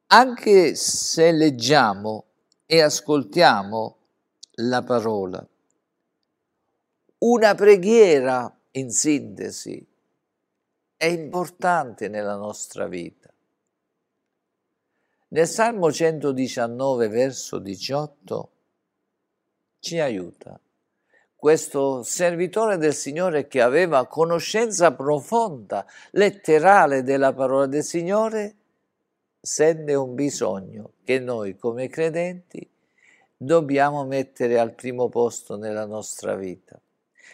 [0.06, 2.24] Anche se leggiamo
[2.66, 3.96] e ascoltiamo
[4.56, 5.46] la parola.
[7.18, 9.86] Una preghiera, in sintesi,
[10.96, 13.23] è importante nella nostra vita.
[15.34, 18.50] Nel Salmo 119, verso 18,
[19.80, 20.60] ci aiuta.
[21.34, 28.54] Questo servitore del Signore che aveva conoscenza profonda, letterale della parola del Signore,
[29.40, 32.70] sente un bisogno che noi come credenti
[33.36, 36.80] dobbiamo mettere al primo posto nella nostra vita.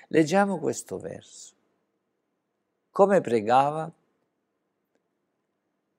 [0.09, 1.53] Leggiamo questo verso.
[2.91, 3.93] Come pregava?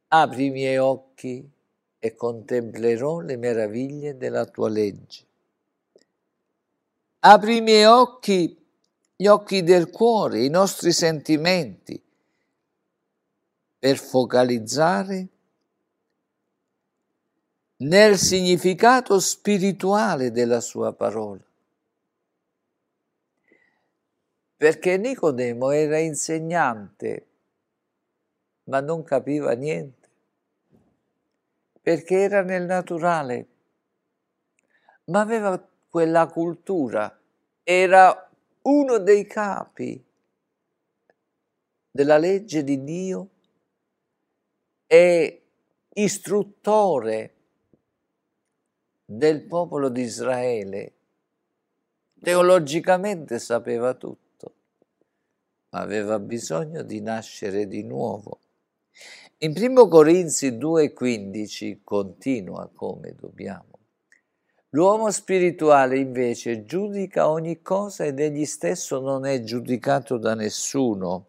[0.07, 1.59] Apri i miei occhi
[2.03, 5.23] e contemplerò le meraviglie della tua legge.
[7.19, 8.57] Apri i miei occhi,
[9.15, 12.01] gli occhi del cuore, i nostri sentimenti,
[13.77, 15.27] per focalizzare
[17.77, 21.45] nel significato spirituale della sua parola.
[24.57, 27.27] Perché Nicodemo era insegnante,
[28.63, 30.00] ma non capiva niente,
[31.81, 33.47] perché era nel naturale,
[35.05, 37.19] ma aveva quella cultura,
[37.63, 38.29] era
[38.63, 40.03] uno dei capi
[41.89, 43.29] della legge di Dio
[44.85, 45.43] e
[45.93, 47.35] istruttore
[49.03, 50.93] del popolo di Israele.
[52.21, 54.53] Teologicamente sapeva tutto,
[55.69, 58.39] ma aveva bisogno di nascere di nuovo.
[59.43, 63.79] In 1 Corinzi 2,15 continua come dobbiamo.
[64.69, 71.25] L'uomo spirituale invece giudica ogni cosa ed egli stesso non è giudicato da nessuno.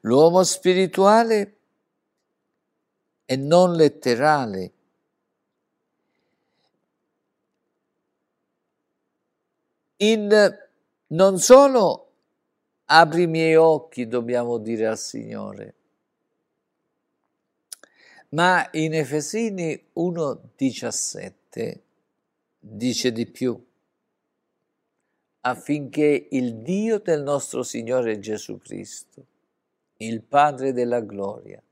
[0.00, 1.56] L'uomo spirituale
[3.26, 4.72] è non letterale,
[9.96, 10.58] in
[11.08, 12.12] non solo
[12.86, 15.74] apri i miei occhi, dobbiamo dire al Signore,
[18.34, 21.78] ma in Efesini 1,17
[22.58, 23.64] dice di più,
[25.40, 29.24] affinché il Dio del nostro Signore Gesù Cristo,
[29.98, 31.62] il Padre della gloria,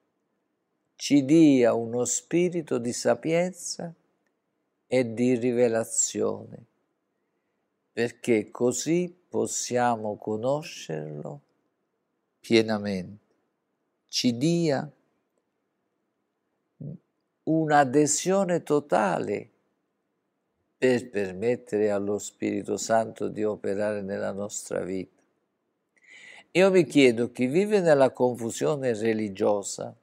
[0.95, 3.93] ci dia uno spirito di sapienza
[4.87, 6.67] e di rivelazione
[7.93, 11.41] perché così possiamo conoscerlo
[12.39, 13.21] pienamente.
[14.07, 14.91] Ci dia
[17.45, 19.51] un'adesione totale
[20.77, 25.21] per permettere allo Spirito Santo di operare nella nostra vita.
[26.53, 29.97] Io mi chiedo chi vive nella confusione religiosa,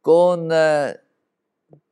[0.00, 1.02] con eh,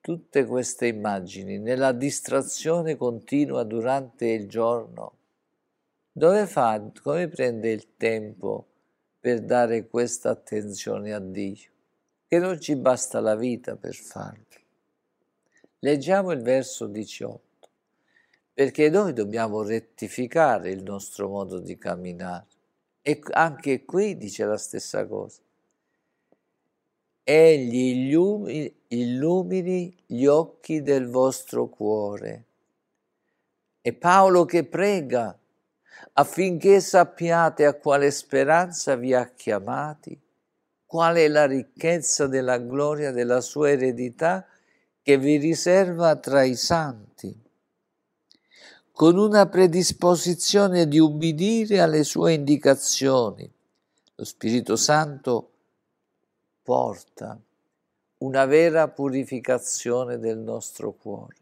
[0.01, 5.13] tutte queste immagini nella distrazione continua durante il giorno,
[6.11, 8.67] dove fa, come prende il tempo
[9.21, 11.75] per dare questa attenzione a Dio?
[12.29, 14.45] Che non ci basta la vita per farlo.
[15.79, 17.69] Leggiamo il verso 18,
[18.53, 22.47] perché noi dobbiamo rettificare il nostro modo di camminare.
[23.01, 25.41] E anche qui dice la stessa cosa.
[27.23, 28.13] Egli
[28.89, 32.45] illumini gli occhi del vostro cuore.
[33.81, 35.39] È Paolo che prega
[36.15, 40.19] affinché sappiate a quale speranza vi ha chiamati,
[40.87, 44.47] qual è la ricchezza della gloria della sua eredità
[45.03, 47.37] che vi riserva tra i santi,
[48.93, 53.53] con una predisposizione di ubbidire alle sue indicazioni.
[54.15, 55.51] Lo Spirito Santo
[56.63, 57.39] porta
[58.19, 61.37] una vera purificazione del nostro cuore.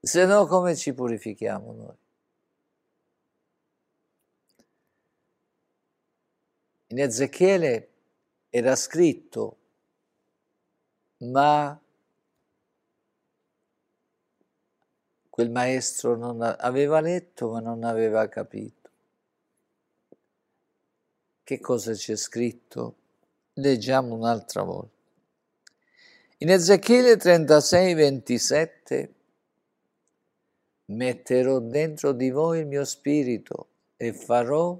[0.00, 1.96] Se no, come ci purifichiamo noi?
[6.88, 7.89] In Ezechiele
[8.50, 9.56] era scritto,
[11.18, 11.80] ma
[15.40, 18.90] Quel maestro non aveva letto ma non aveva capito.
[21.42, 22.96] Che cosa c'è scritto?
[23.54, 24.98] Leggiamo un'altra volta.
[26.38, 29.14] In Ezechiele 36, 27
[30.86, 34.78] metterò dentro di voi il mio spirito e farò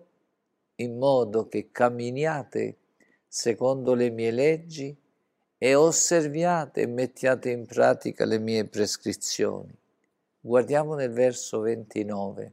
[0.75, 2.77] in modo che camminiate
[3.33, 4.93] secondo le mie leggi
[5.57, 9.72] e osserviate e mettiate in pratica le mie prescrizioni.
[10.41, 12.53] Guardiamo nel verso 29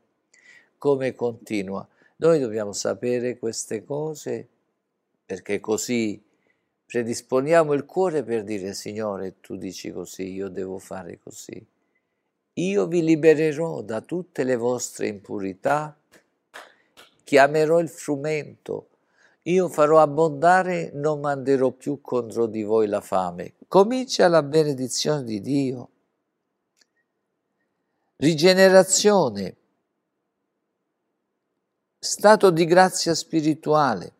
[0.78, 1.86] come continua.
[2.17, 4.47] Noi dobbiamo sapere queste cose
[5.25, 6.23] perché così
[6.86, 11.65] predisponiamo il cuore per dire Signore, tu dici così, io devo fare così.
[12.53, 15.97] Io vi libererò da tutte le vostre impurità,
[17.23, 18.89] chiamerò il frumento,
[19.49, 23.53] io farò abbondare, non manderò più contro di voi la fame.
[23.67, 25.89] Comincia la benedizione di Dio
[28.19, 29.55] rigenerazione,
[31.99, 34.13] stato di grazia spirituale.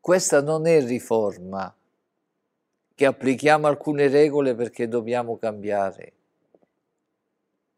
[0.00, 1.72] Questa non è riforma
[2.94, 6.12] che applichiamo alcune regole perché dobbiamo cambiare.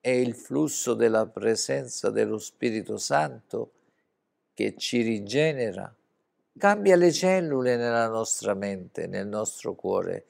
[0.01, 3.72] È il flusso della presenza dello Spirito Santo
[4.59, 5.95] che ci rigenera,
[6.59, 10.25] cambia le cellule nella nostra mente, nel nostro cuore,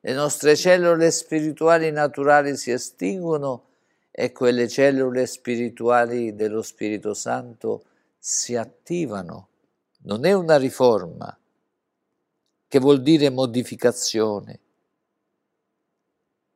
[0.00, 3.64] le nostre cellule spirituali naturali si estinguono
[4.10, 7.84] e quelle cellule spirituali dello Spirito Santo
[8.18, 9.48] si attivano.
[10.04, 11.38] Non è una riforma,
[12.66, 14.60] che vuol dire modificazione.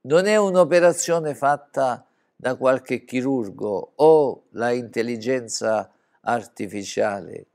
[0.07, 2.03] Non è un'operazione fatta
[2.35, 5.93] da qualche chirurgo o la intelligenza
[6.23, 7.47] artificiale,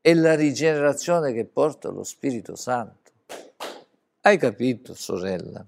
[0.00, 3.10] è la rigenerazione che porta lo Spirito Santo.
[4.20, 5.64] Hai capito, sorella?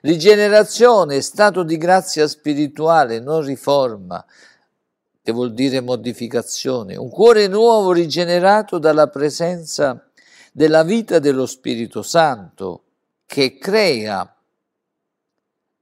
[0.00, 4.24] Rigenerazione, stato di grazia spirituale, non riforma,
[5.22, 6.96] che vuol dire modificazione.
[6.96, 10.08] Un cuore nuovo rigenerato dalla presenza
[10.52, 12.84] della vita dello Spirito Santo,
[13.26, 14.34] che crea,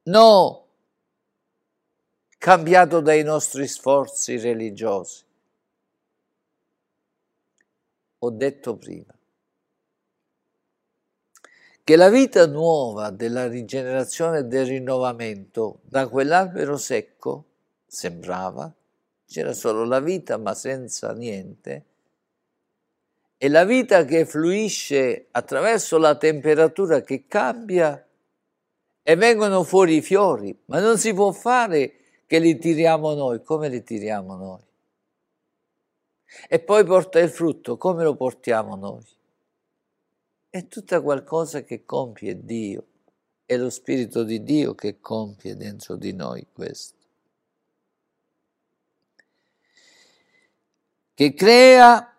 [0.04, 0.65] non
[2.46, 5.24] cambiato dai nostri sforzi religiosi.
[8.20, 9.12] Ho detto prima
[11.82, 17.46] che la vita nuova della rigenerazione e del rinnovamento da quell'albero secco
[17.84, 18.72] sembrava,
[19.26, 21.84] c'era solo la vita ma senza niente,
[23.38, 28.06] e la vita che fluisce attraverso la temperatura che cambia
[29.02, 33.68] e vengono fuori i fiori, ma non si può fare che li tiriamo noi, come
[33.68, 34.64] li tiriamo noi?
[36.48, 39.14] E poi porta il frutto, come lo portiamo noi?
[40.56, 42.86] è tutta qualcosa che compie Dio,
[43.44, 46.94] è lo Spirito di Dio che compie dentro di noi questo.
[51.12, 52.16] Che crea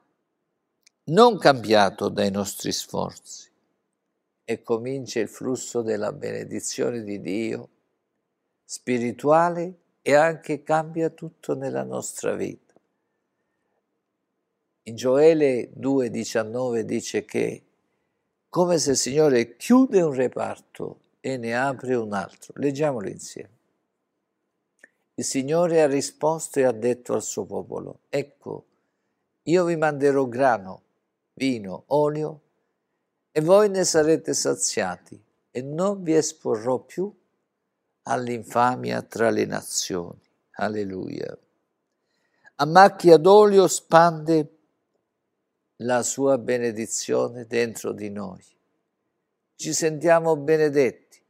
[1.06, 3.50] non cambiato dai nostri sforzi
[4.44, 7.70] e comincia il flusso della benedizione di Dio
[8.64, 12.74] spirituale e anche cambia tutto nella nostra vita.
[14.84, 17.64] In Gioele 2,19 dice che
[18.48, 22.54] come se il Signore chiude un reparto e ne apre un altro.
[22.56, 23.50] Leggiamolo insieme.
[25.16, 28.66] Il Signore ha risposto e ha detto al suo popolo, ecco,
[29.44, 30.84] io vi manderò grano,
[31.34, 32.42] vino, olio,
[33.34, 37.14] e voi ne sarete saziati, e non vi esporrò più
[38.08, 40.20] all'infamia tra le nazioni.
[40.60, 41.38] Alleluia.
[42.56, 44.58] A macchia d'olio spande
[45.78, 48.44] la sua benedizione dentro di noi.
[49.56, 51.22] Ci sentiamo benedetti.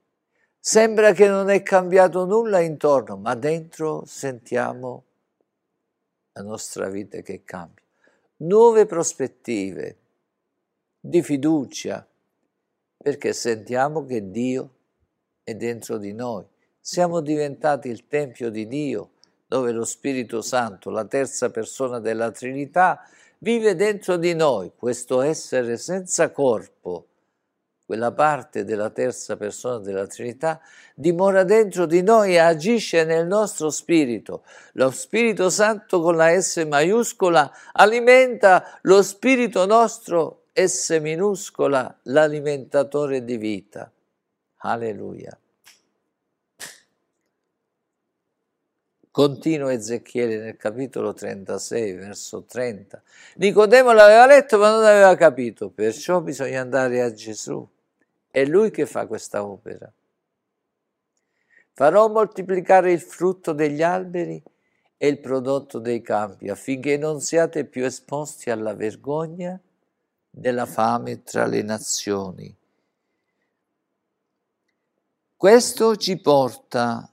[0.60, 5.04] Sembra che non è cambiato nulla intorno, ma dentro sentiamo
[6.34, 7.84] la nostra vita che cambia.
[8.38, 9.98] Nuove prospettive
[11.00, 12.06] di fiducia,
[12.98, 14.70] perché sentiamo che Dio
[15.44, 16.46] è dentro di noi.
[16.90, 19.10] Siamo diventati il Tempio di Dio,
[19.46, 23.02] dove lo Spirito Santo, la terza persona della Trinità,
[23.40, 27.08] vive dentro di noi, questo essere senza corpo,
[27.86, 30.62] quella parte della terza persona della Trinità,
[30.96, 34.46] dimora dentro di noi e agisce nel nostro spirito.
[34.76, 43.36] Lo Spirito Santo con la S maiuscola alimenta lo spirito nostro, S minuscola, l'alimentatore di
[43.36, 43.92] vita.
[44.60, 45.38] Alleluia.
[49.18, 53.01] Continua Ezechiele nel capitolo 36, verso 30.
[53.38, 57.68] Nicodemo l'aveva letto ma non aveva capito, perciò bisogna andare a Gesù.
[58.30, 59.91] È lui che fa questa opera.
[61.74, 64.39] Farò moltiplicare il frutto degli alberi
[64.95, 69.59] e il prodotto dei campi, affinché non siate più esposti alla vergogna
[70.30, 72.55] della fame tra le nazioni.
[75.36, 77.11] Questo ci porta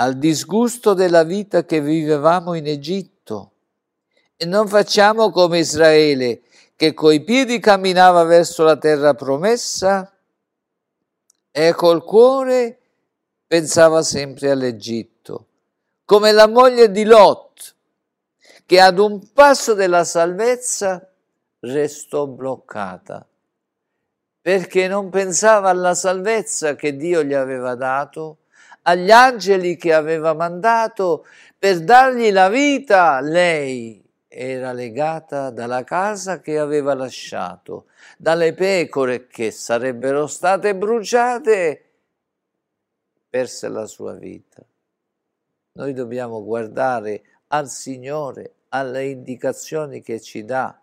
[0.00, 3.52] al disgusto della vita che vivevamo in Egitto.
[4.36, 6.42] E non facciamo come Israele,
[6.76, 10.12] che coi piedi camminava verso la terra promessa
[11.50, 12.78] e col cuore
[13.48, 15.46] pensava sempre all'Egitto,
[16.04, 17.74] come la moglie di Lot,
[18.66, 21.10] che ad un passo della salvezza
[21.60, 23.26] restò bloccata,
[24.40, 28.38] perché non pensava alla salvezza che Dio gli aveva dato,
[28.88, 31.26] agli angeli che aveva mandato
[31.58, 37.86] per dargli la vita, lei era legata dalla casa che aveva lasciato,
[38.16, 41.84] dalle pecore che sarebbero state bruciate,
[43.28, 44.64] perse la sua vita.
[45.72, 50.80] Noi dobbiamo guardare al Signore, alle indicazioni che ci dà.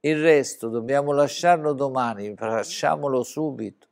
[0.00, 3.86] Il resto dobbiamo lasciarlo domani, facciamolo subito.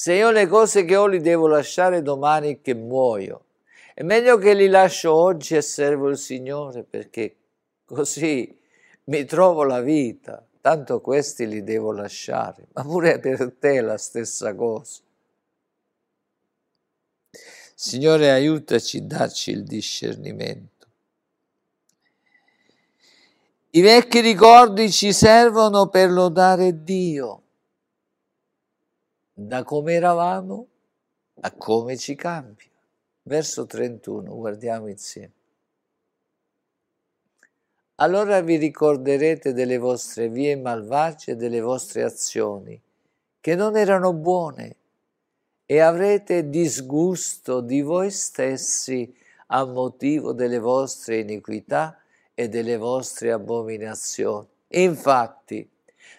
[0.00, 3.44] Se io le cose che ho li devo lasciare domani che muoio,
[3.92, 7.36] è meglio che li lascio oggi e servo il Signore perché
[7.84, 8.58] così
[9.04, 10.42] mi trovo la vita.
[10.62, 15.02] Tanto questi li devo lasciare, ma pure per te è la stessa cosa.
[17.74, 20.86] Signore, aiutaci, dacci il discernimento.
[23.72, 27.39] I vecchi ricordi ci servono per lodare Dio
[29.46, 30.66] da come eravamo
[31.40, 32.68] a come ci cambia.
[33.22, 35.32] Verso 31, guardiamo insieme.
[37.96, 42.78] Allora vi ricorderete delle vostre vie malvagie delle vostre azioni,
[43.40, 44.76] che non erano buone,
[45.64, 49.14] e avrete disgusto di voi stessi
[49.46, 51.98] a motivo delle vostre iniquità
[52.34, 54.46] e delle vostre abominazioni.
[54.68, 55.66] Infatti,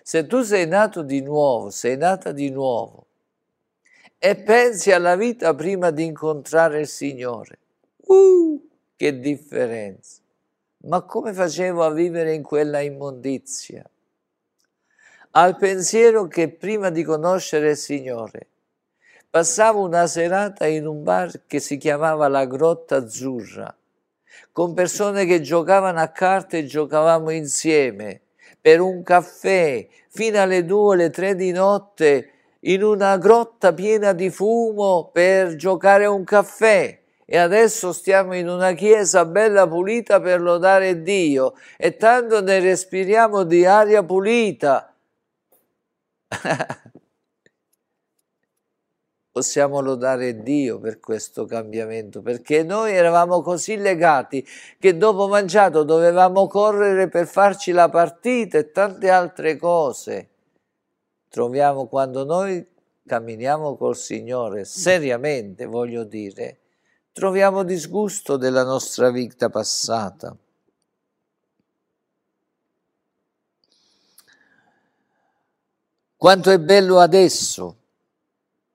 [0.02, 3.06] se tu sei nato di nuovo, sei nata di nuovo,
[4.24, 7.58] e pensi alla vita prima di incontrare il Signore.
[8.06, 10.22] Uh, che differenza!
[10.84, 13.84] Ma come facevo a vivere in quella immondizia?
[15.32, 18.48] Al pensiero che prima di conoscere il Signore
[19.28, 23.76] passavo una serata in un bar che si chiamava La Grotta Azzurra,
[24.52, 28.22] con persone che giocavano a carte e giocavamo insieme
[28.62, 34.30] per un caffè fino alle due, alle tre di notte in una grotta piena di
[34.30, 37.00] fumo per giocare un caffè.
[37.26, 41.54] E adesso stiamo in una chiesa bella pulita per lodare Dio.
[41.78, 44.94] E tanto ne respiriamo di aria pulita.
[49.32, 54.46] Possiamo lodare Dio per questo cambiamento, perché noi eravamo così legati
[54.78, 60.31] che dopo mangiato dovevamo correre per farci la partita e tante altre cose
[61.32, 62.68] troviamo quando noi
[63.08, 66.60] camminiamo col Signore seriamente, voglio dire,
[67.14, 70.36] troviamo disgusto della nostra vita passata.
[76.18, 77.78] Quanto è bello adesso,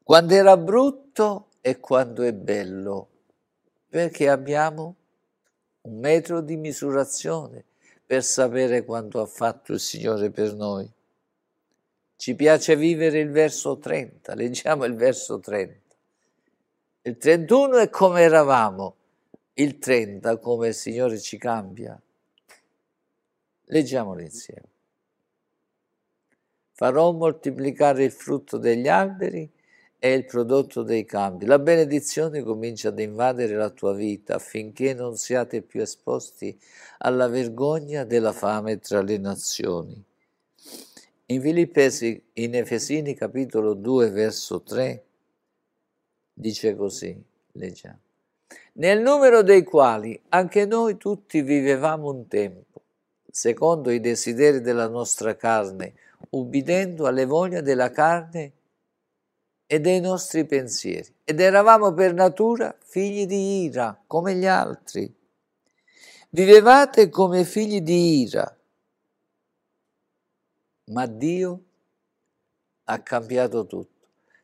[0.03, 3.09] quando era brutto e quando è bello,
[3.87, 4.97] perché abbiamo
[5.83, 7.65] un metro di misurazione
[8.05, 10.96] per sapere quanto ha fatto il Signore per noi.
[12.17, 15.95] Ci piace vivere il verso 30, leggiamo il verso 30.
[17.03, 18.97] Il 31 è come eravamo,
[19.55, 22.01] il 30 come il Signore ci cambia.
[23.67, 24.69] Leggiamolo insieme.
[26.73, 29.51] Farò moltiplicare il frutto degli alberi
[29.99, 31.47] e il prodotto dei campi.
[31.47, 36.59] La benedizione comincia ad invadere la tua vita affinché non siate più esposti
[36.99, 40.05] alla vergogna della fame tra le nazioni.
[41.29, 45.05] In Filippesi, in Efesini capitolo 2 verso 3
[46.33, 47.21] dice così,
[47.53, 47.99] leggiamo.
[48.75, 52.83] Nel numero dei quali anche noi tutti vivevamo un tempo,
[53.29, 55.95] secondo i desideri della nostra carne,
[56.31, 58.53] ubbidendo alle voglie della carne
[59.67, 61.13] e dei nostri pensieri.
[61.25, 65.13] Ed eravamo per natura figli di ira, come gli altri.
[66.31, 68.56] Vivevate come figli di ira,
[70.87, 71.61] ma Dio
[72.85, 73.95] ha cambiato tutto.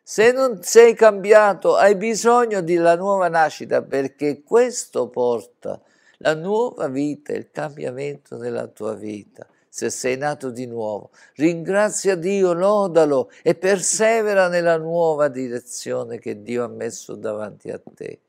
[0.03, 5.81] Se non sei cambiato, hai bisogno della nuova nascita perché questo porta
[6.19, 11.13] la nuova vita, il cambiamento della tua vita se sei nato di nuovo.
[11.37, 18.21] Ringrazia Dio, lodalo e persevera nella nuova direzione che Dio ha messo davanti a te.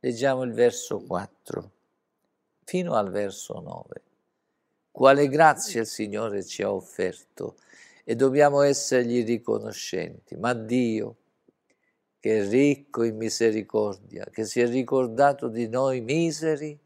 [0.00, 1.70] Leggiamo il verso 4
[2.64, 4.03] fino al verso 9.
[4.94, 7.56] Quale grazia il Signore ci ha offerto
[8.04, 10.36] e dobbiamo essergli riconoscenti.
[10.36, 11.16] Ma Dio,
[12.20, 16.78] che è ricco in misericordia, che si è ricordato di noi miseri,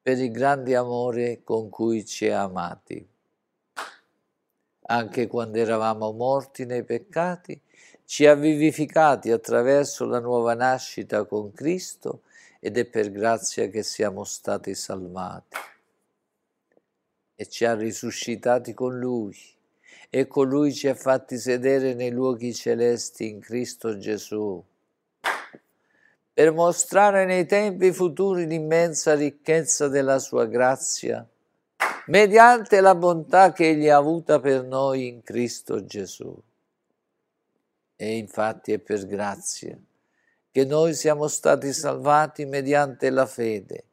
[0.00, 3.06] per il grande amore con cui ci ha amati.
[4.86, 7.60] Anche quando eravamo morti nei peccati,
[8.06, 12.22] ci ha vivificati attraverso la nuova nascita con Cristo
[12.58, 15.58] ed è per grazia che siamo stati salvati.
[17.40, 19.34] E ci ha risuscitati con Lui
[20.10, 24.62] e con Lui ci ha fatti sedere nei luoghi celesti in Cristo Gesù
[26.34, 31.26] per mostrare nei tempi futuri l'immensa ricchezza della sua grazia,
[32.08, 36.38] mediante la bontà che egli ha avuta per noi in Cristo Gesù.
[37.96, 39.78] E infatti è per grazia
[40.50, 43.84] che noi siamo stati salvati mediante la fede,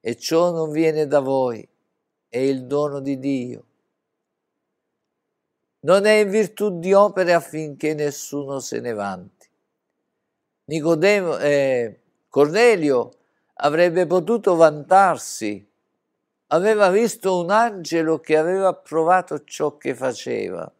[0.00, 1.64] e ciò non viene da voi,
[2.28, 3.64] è il dono di Dio.
[5.80, 9.38] Non è in virtù di opere affinché nessuno se ne vanti
[10.68, 11.98] Nicodemo, eh,
[12.28, 13.10] Cornelio
[13.54, 15.66] avrebbe potuto vantarsi,
[16.48, 20.70] aveva visto un angelo che aveva provato ciò che faceva,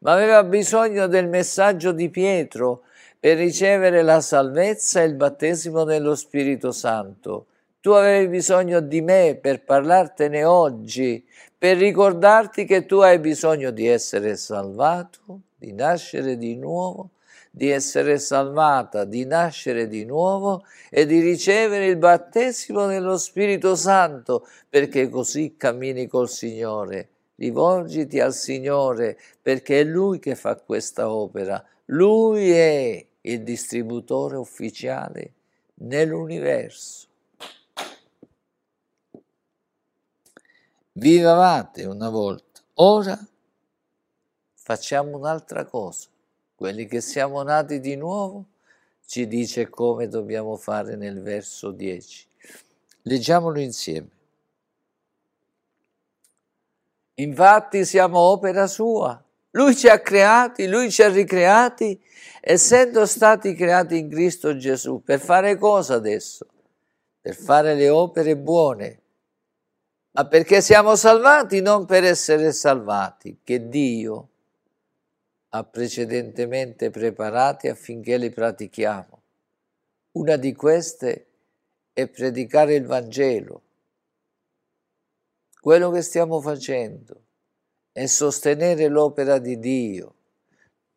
[0.00, 2.82] ma aveva bisogno del messaggio di Pietro
[3.18, 7.46] per ricevere la salvezza e il battesimo nello Spirito Santo.
[7.88, 11.26] Tu avevi bisogno di me per parlartene oggi,
[11.56, 17.12] per ricordarti che tu hai bisogno di essere salvato, di nascere di nuovo
[17.50, 24.46] di essere salvata, di nascere di nuovo e di ricevere il battesimo nello Spirito Santo,
[24.68, 27.08] perché così cammini col Signore.
[27.36, 31.64] Rivolgiti al Signore, perché è Lui che fa questa opera.
[31.86, 35.32] Lui è il distributore ufficiale
[35.76, 37.07] nell'universo.
[40.98, 43.16] Vivavate una volta, ora
[44.54, 46.08] facciamo un'altra cosa
[46.56, 48.46] quelli che siamo nati di nuovo,
[49.06, 52.26] ci dice come dobbiamo fare nel verso 10.
[53.02, 54.08] Leggiamolo insieme.
[57.14, 59.22] Infatti siamo opera sua.
[59.50, 62.02] Lui ci ha creati, lui ci ha ricreati,
[62.40, 65.00] essendo stati creati in Cristo Gesù.
[65.04, 66.44] Per fare cosa adesso?
[67.20, 69.00] Per fare le opere buone.
[70.18, 71.60] Ma perché siamo salvati?
[71.60, 74.28] Non per essere salvati, che Dio
[75.50, 79.22] ha precedentemente preparati affinché li pratichiamo.
[80.16, 81.26] Una di queste
[81.92, 83.62] è predicare il Vangelo.
[85.60, 87.22] Quello che stiamo facendo
[87.92, 90.14] è sostenere l'opera di Dio,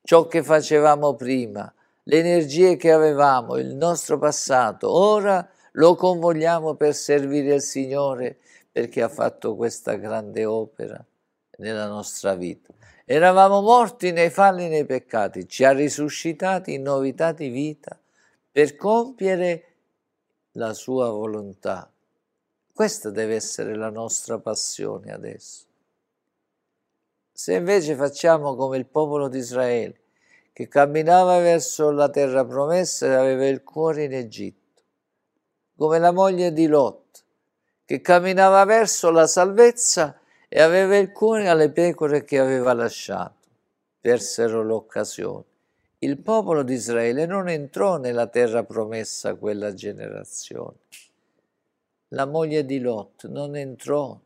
[0.01, 1.71] ciò che facevamo prima,
[2.05, 4.89] le energie che avevamo, il nostro passato.
[4.91, 8.39] Ora lo convogliamo per servire il Signore
[8.71, 11.03] perché ha fatto questa grande opera
[11.57, 12.73] nella nostra vita.
[13.05, 17.99] Eravamo morti nei falli e nei peccati, ci ha risuscitati in novità di vita
[18.51, 19.65] per compiere
[20.53, 21.91] la sua volontà.
[22.73, 25.65] Questa deve essere la nostra passione adesso.
[27.31, 29.99] Se invece facciamo come il popolo di Israele,
[30.53, 34.83] che camminava verso la terra promessa e aveva il cuore in Egitto,
[35.75, 37.20] come la moglie di Lot,
[37.91, 40.17] che camminava verso la salvezza
[40.47, 43.49] e aveva il cuore alle pecore che aveva lasciato.
[43.99, 45.43] Persero l'occasione
[46.03, 50.77] il popolo di Israele non entrò nella terra promessa quella generazione.
[52.13, 54.17] La moglie di Lot non entrò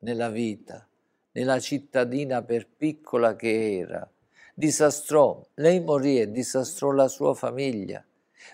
[0.00, 0.84] nella vita,
[1.32, 4.10] nella cittadina per piccola che era.
[4.52, 8.04] Disastrò, lei morì e disastrò la sua famiglia,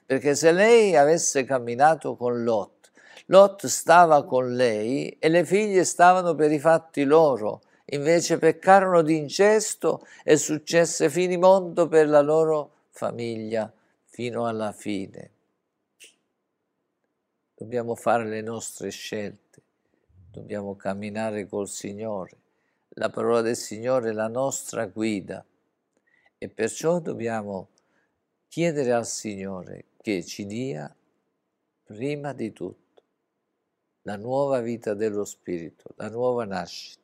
[0.05, 2.82] perché se lei avesse camminato con Lot,
[3.27, 9.17] Lot stava con lei e le figlie stavano per i fatti loro, invece peccarono di
[9.17, 13.73] incesto e successe finimondo per la loro famiglia
[14.07, 15.31] fino alla fine.
[17.55, 19.63] Dobbiamo fare le nostre scelte,
[20.31, 22.37] dobbiamo camminare col Signore.
[22.97, 25.45] La parola del Signore è la nostra guida
[26.37, 27.69] e perciò dobbiamo
[28.49, 30.95] chiedere al Signore che ci dia
[31.85, 32.82] prima di tutto
[34.03, 37.01] la nuova vita dello Spirito, la nuova nascita.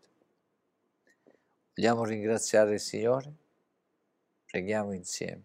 [1.75, 3.33] Vogliamo ringraziare il Signore?
[4.47, 5.43] Preghiamo insieme.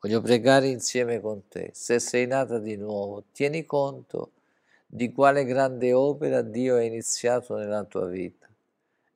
[0.00, 1.70] Voglio pregare insieme con te.
[1.72, 4.30] Se sei nata di nuovo, tieni conto
[4.86, 8.46] di quale grande opera Dio ha iniziato nella tua vita.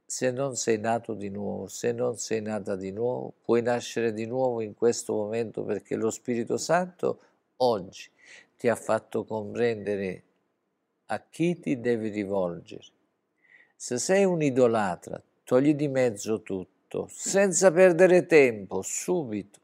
[0.04, 4.26] Se non sei nato di nuovo, se non sei nata di nuovo, puoi nascere di
[4.26, 7.20] nuovo in questo momento perché lo Spirito Santo
[7.58, 8.10] oggi
[8.56, 10.24] ti ha fatto comprendere
[11.12, 12.84] a chi ti devi rivolgere.
[13.76, 19.60] Se sei un idolatra, togli di mezzo tutto, senza perdere tempo, subito.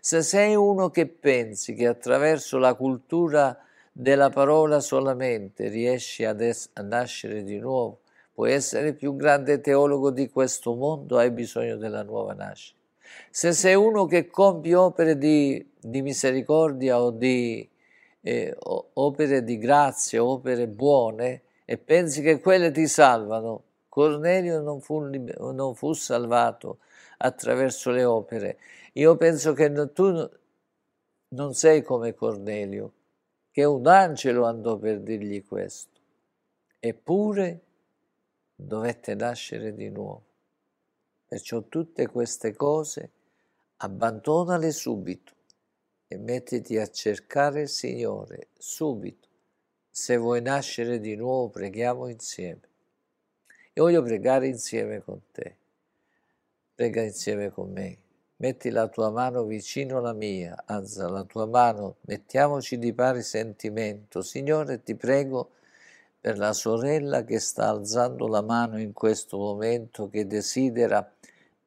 [0.00, 3.58] Se sei uno che pensi che attraverso la cultura
[3.90, 8.00] della parola solamente riesci ad es- a nascere di nuovo,
[8.34, 12.76] puoi essere il più grande teologo di questo mondo, hai bisogno della nuova nascita.
[13.30, 17.66] Se sei uno che compie opere di, di misericordia o di
[18.20, 25.00] eh, opere di grazia, opere buone, e pensi che quelle ti salvano, Cornelio non fu,
[25.00, 26.78] non fu salvato
[27.18, 28.58] attraverso le opere.
[28.94, 30.30] Io penso che tu
[31.28, 32.92] non sei come Cornelio,
[33.50, 36.00] che un angelo andò per dirgli questo.
[36.78, 37.60] Eppure
[38.54, 40.24] dovette nascere di nuovo.
[41.26, 43.10] Perciò tutte queste cose
[43.78, 45.34] abbandonale subito
[46.08, 49.28] e mettiti a cercare il Signore subito.
[49.90, 52.60] Se vuoi nascere di nuovo, preghiamo insieme.
[53.74, 55.56] E voglio pregare insieme con te.
[56.74, 57.98] Prega insieme con me.
[58.36, 64.22] Metti la tua mano vicino alla mia, alza la tua mano, mettiamoci di pari sentimento.
[64.22, 65.50] Signore, ti prego
[66.20, 71.02] per la sorella che sta alzando la mano in questo momento, che desidera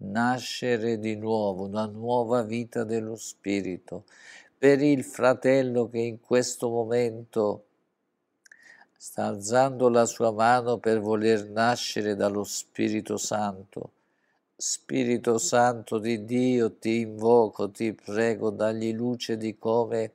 [0.01, 4.05] nascere di nuovo, una nuova vita dello Spirito,
[4.57, 7.65] per il fratello che in questo momento
[8.97, 13.91] sta alzando la sua mano per voler nascere dallo Spirito Santo.
[14.55, 20.13] Spirito Santo di Dio, ti invoco, ti prego, dagli luce di come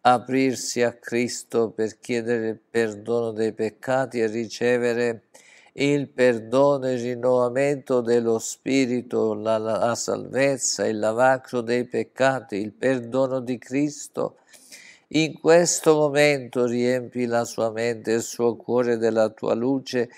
[0.00, 5.26] aprirsi a Cristo per chiedere il perdono dei peccati e ricevere
[5.78, 12.72] il perdono e il rinnovamento dello Spirito, la, la, salvezza, il lavaggio dei peccati, il
[12.72, 14.36] perdono di Cristo
[15.10, 20.10] in questo momento riempi la sua mente e il suo cuore della tua luce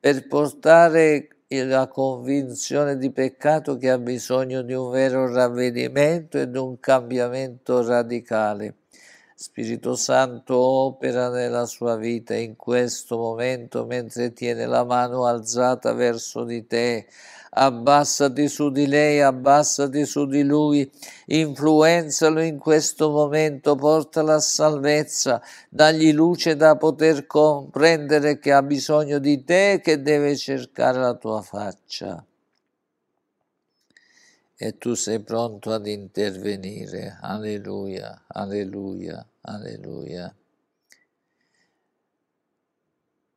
[0.00, 6.58] per portare la convinzione di peccato che ha bisogno di un vero ravvedimento e di
[6.58, 8.81] un cambiamento radicale.
[9.42, 16.44] Spirito Santo opera nella sua vita in questo momento mentre tiene la mano alzata verso
[16.44, 17.08] di te
[17.50, 20.88] abbassati su di lei, abbassati su di lui,
[21.26, 29.18] influenzalo in questo momento, portala a salvezza, dagli luce da poter comprendere che ha bisogno
[29.18, 32.24] di te, che deve cercare la tua faccia.
[34.56, 37.18] E tu sei pronto ad intervenire.
[37.20, 40.34] Alleluia, alleluia, alleluia.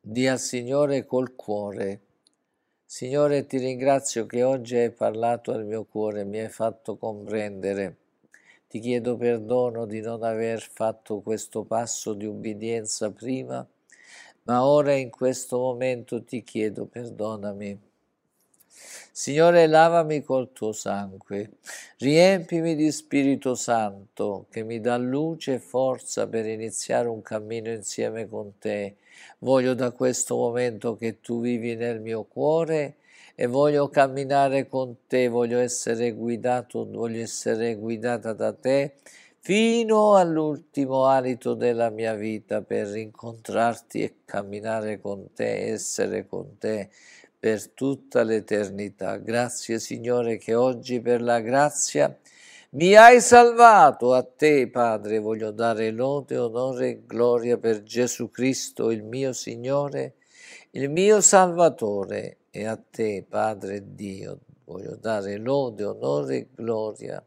[0.00, 2.00] Dì al Signore col cuore
[2.88, 7.96] Signore, ti ringrazio che oggi hai parlato al mio cuore, mi hai fatto comprendere.
[8.68, 13.66] Ti chiedo perdono di non aver fatto questo passo di ubbidienza prima,
[14.44, 17.80] ma ora in questo momento ti chiedo perdonami.
[19.18, 21.52] Signore, lavami col tuo sangue,
[21.98, 28.28] riempimi di Spirito Santo che mi dà luce e forza per iniziare un cammino insieme
[28.28, 28.96] con te.
[29.38, 32.96] Voglio da questo momento che tu vivi nel mio cuore
[33.34, 38.96] e voglio camminare con te, voglio essere guidato, voglio essere guidata da te
[39.40, 46.90] fino all'ultimo alito della mia vita per incontrarti e camminare con te, essere con te
[47.38, 49.16] per tutta l'eternità.
[49.16, 52.18] Grazie Signore che oggi per la grazia
[52.70, 58.90] Mi hai salvato, a te, Padre, voglio dare lode, onore e gloria per Gesù Cristo,
[58.90, 60.16] il mio Signore,
[60.72, 67.24] il mio Salvatore, e a te, Padre Dio, voglio dare lode, onore e gloria,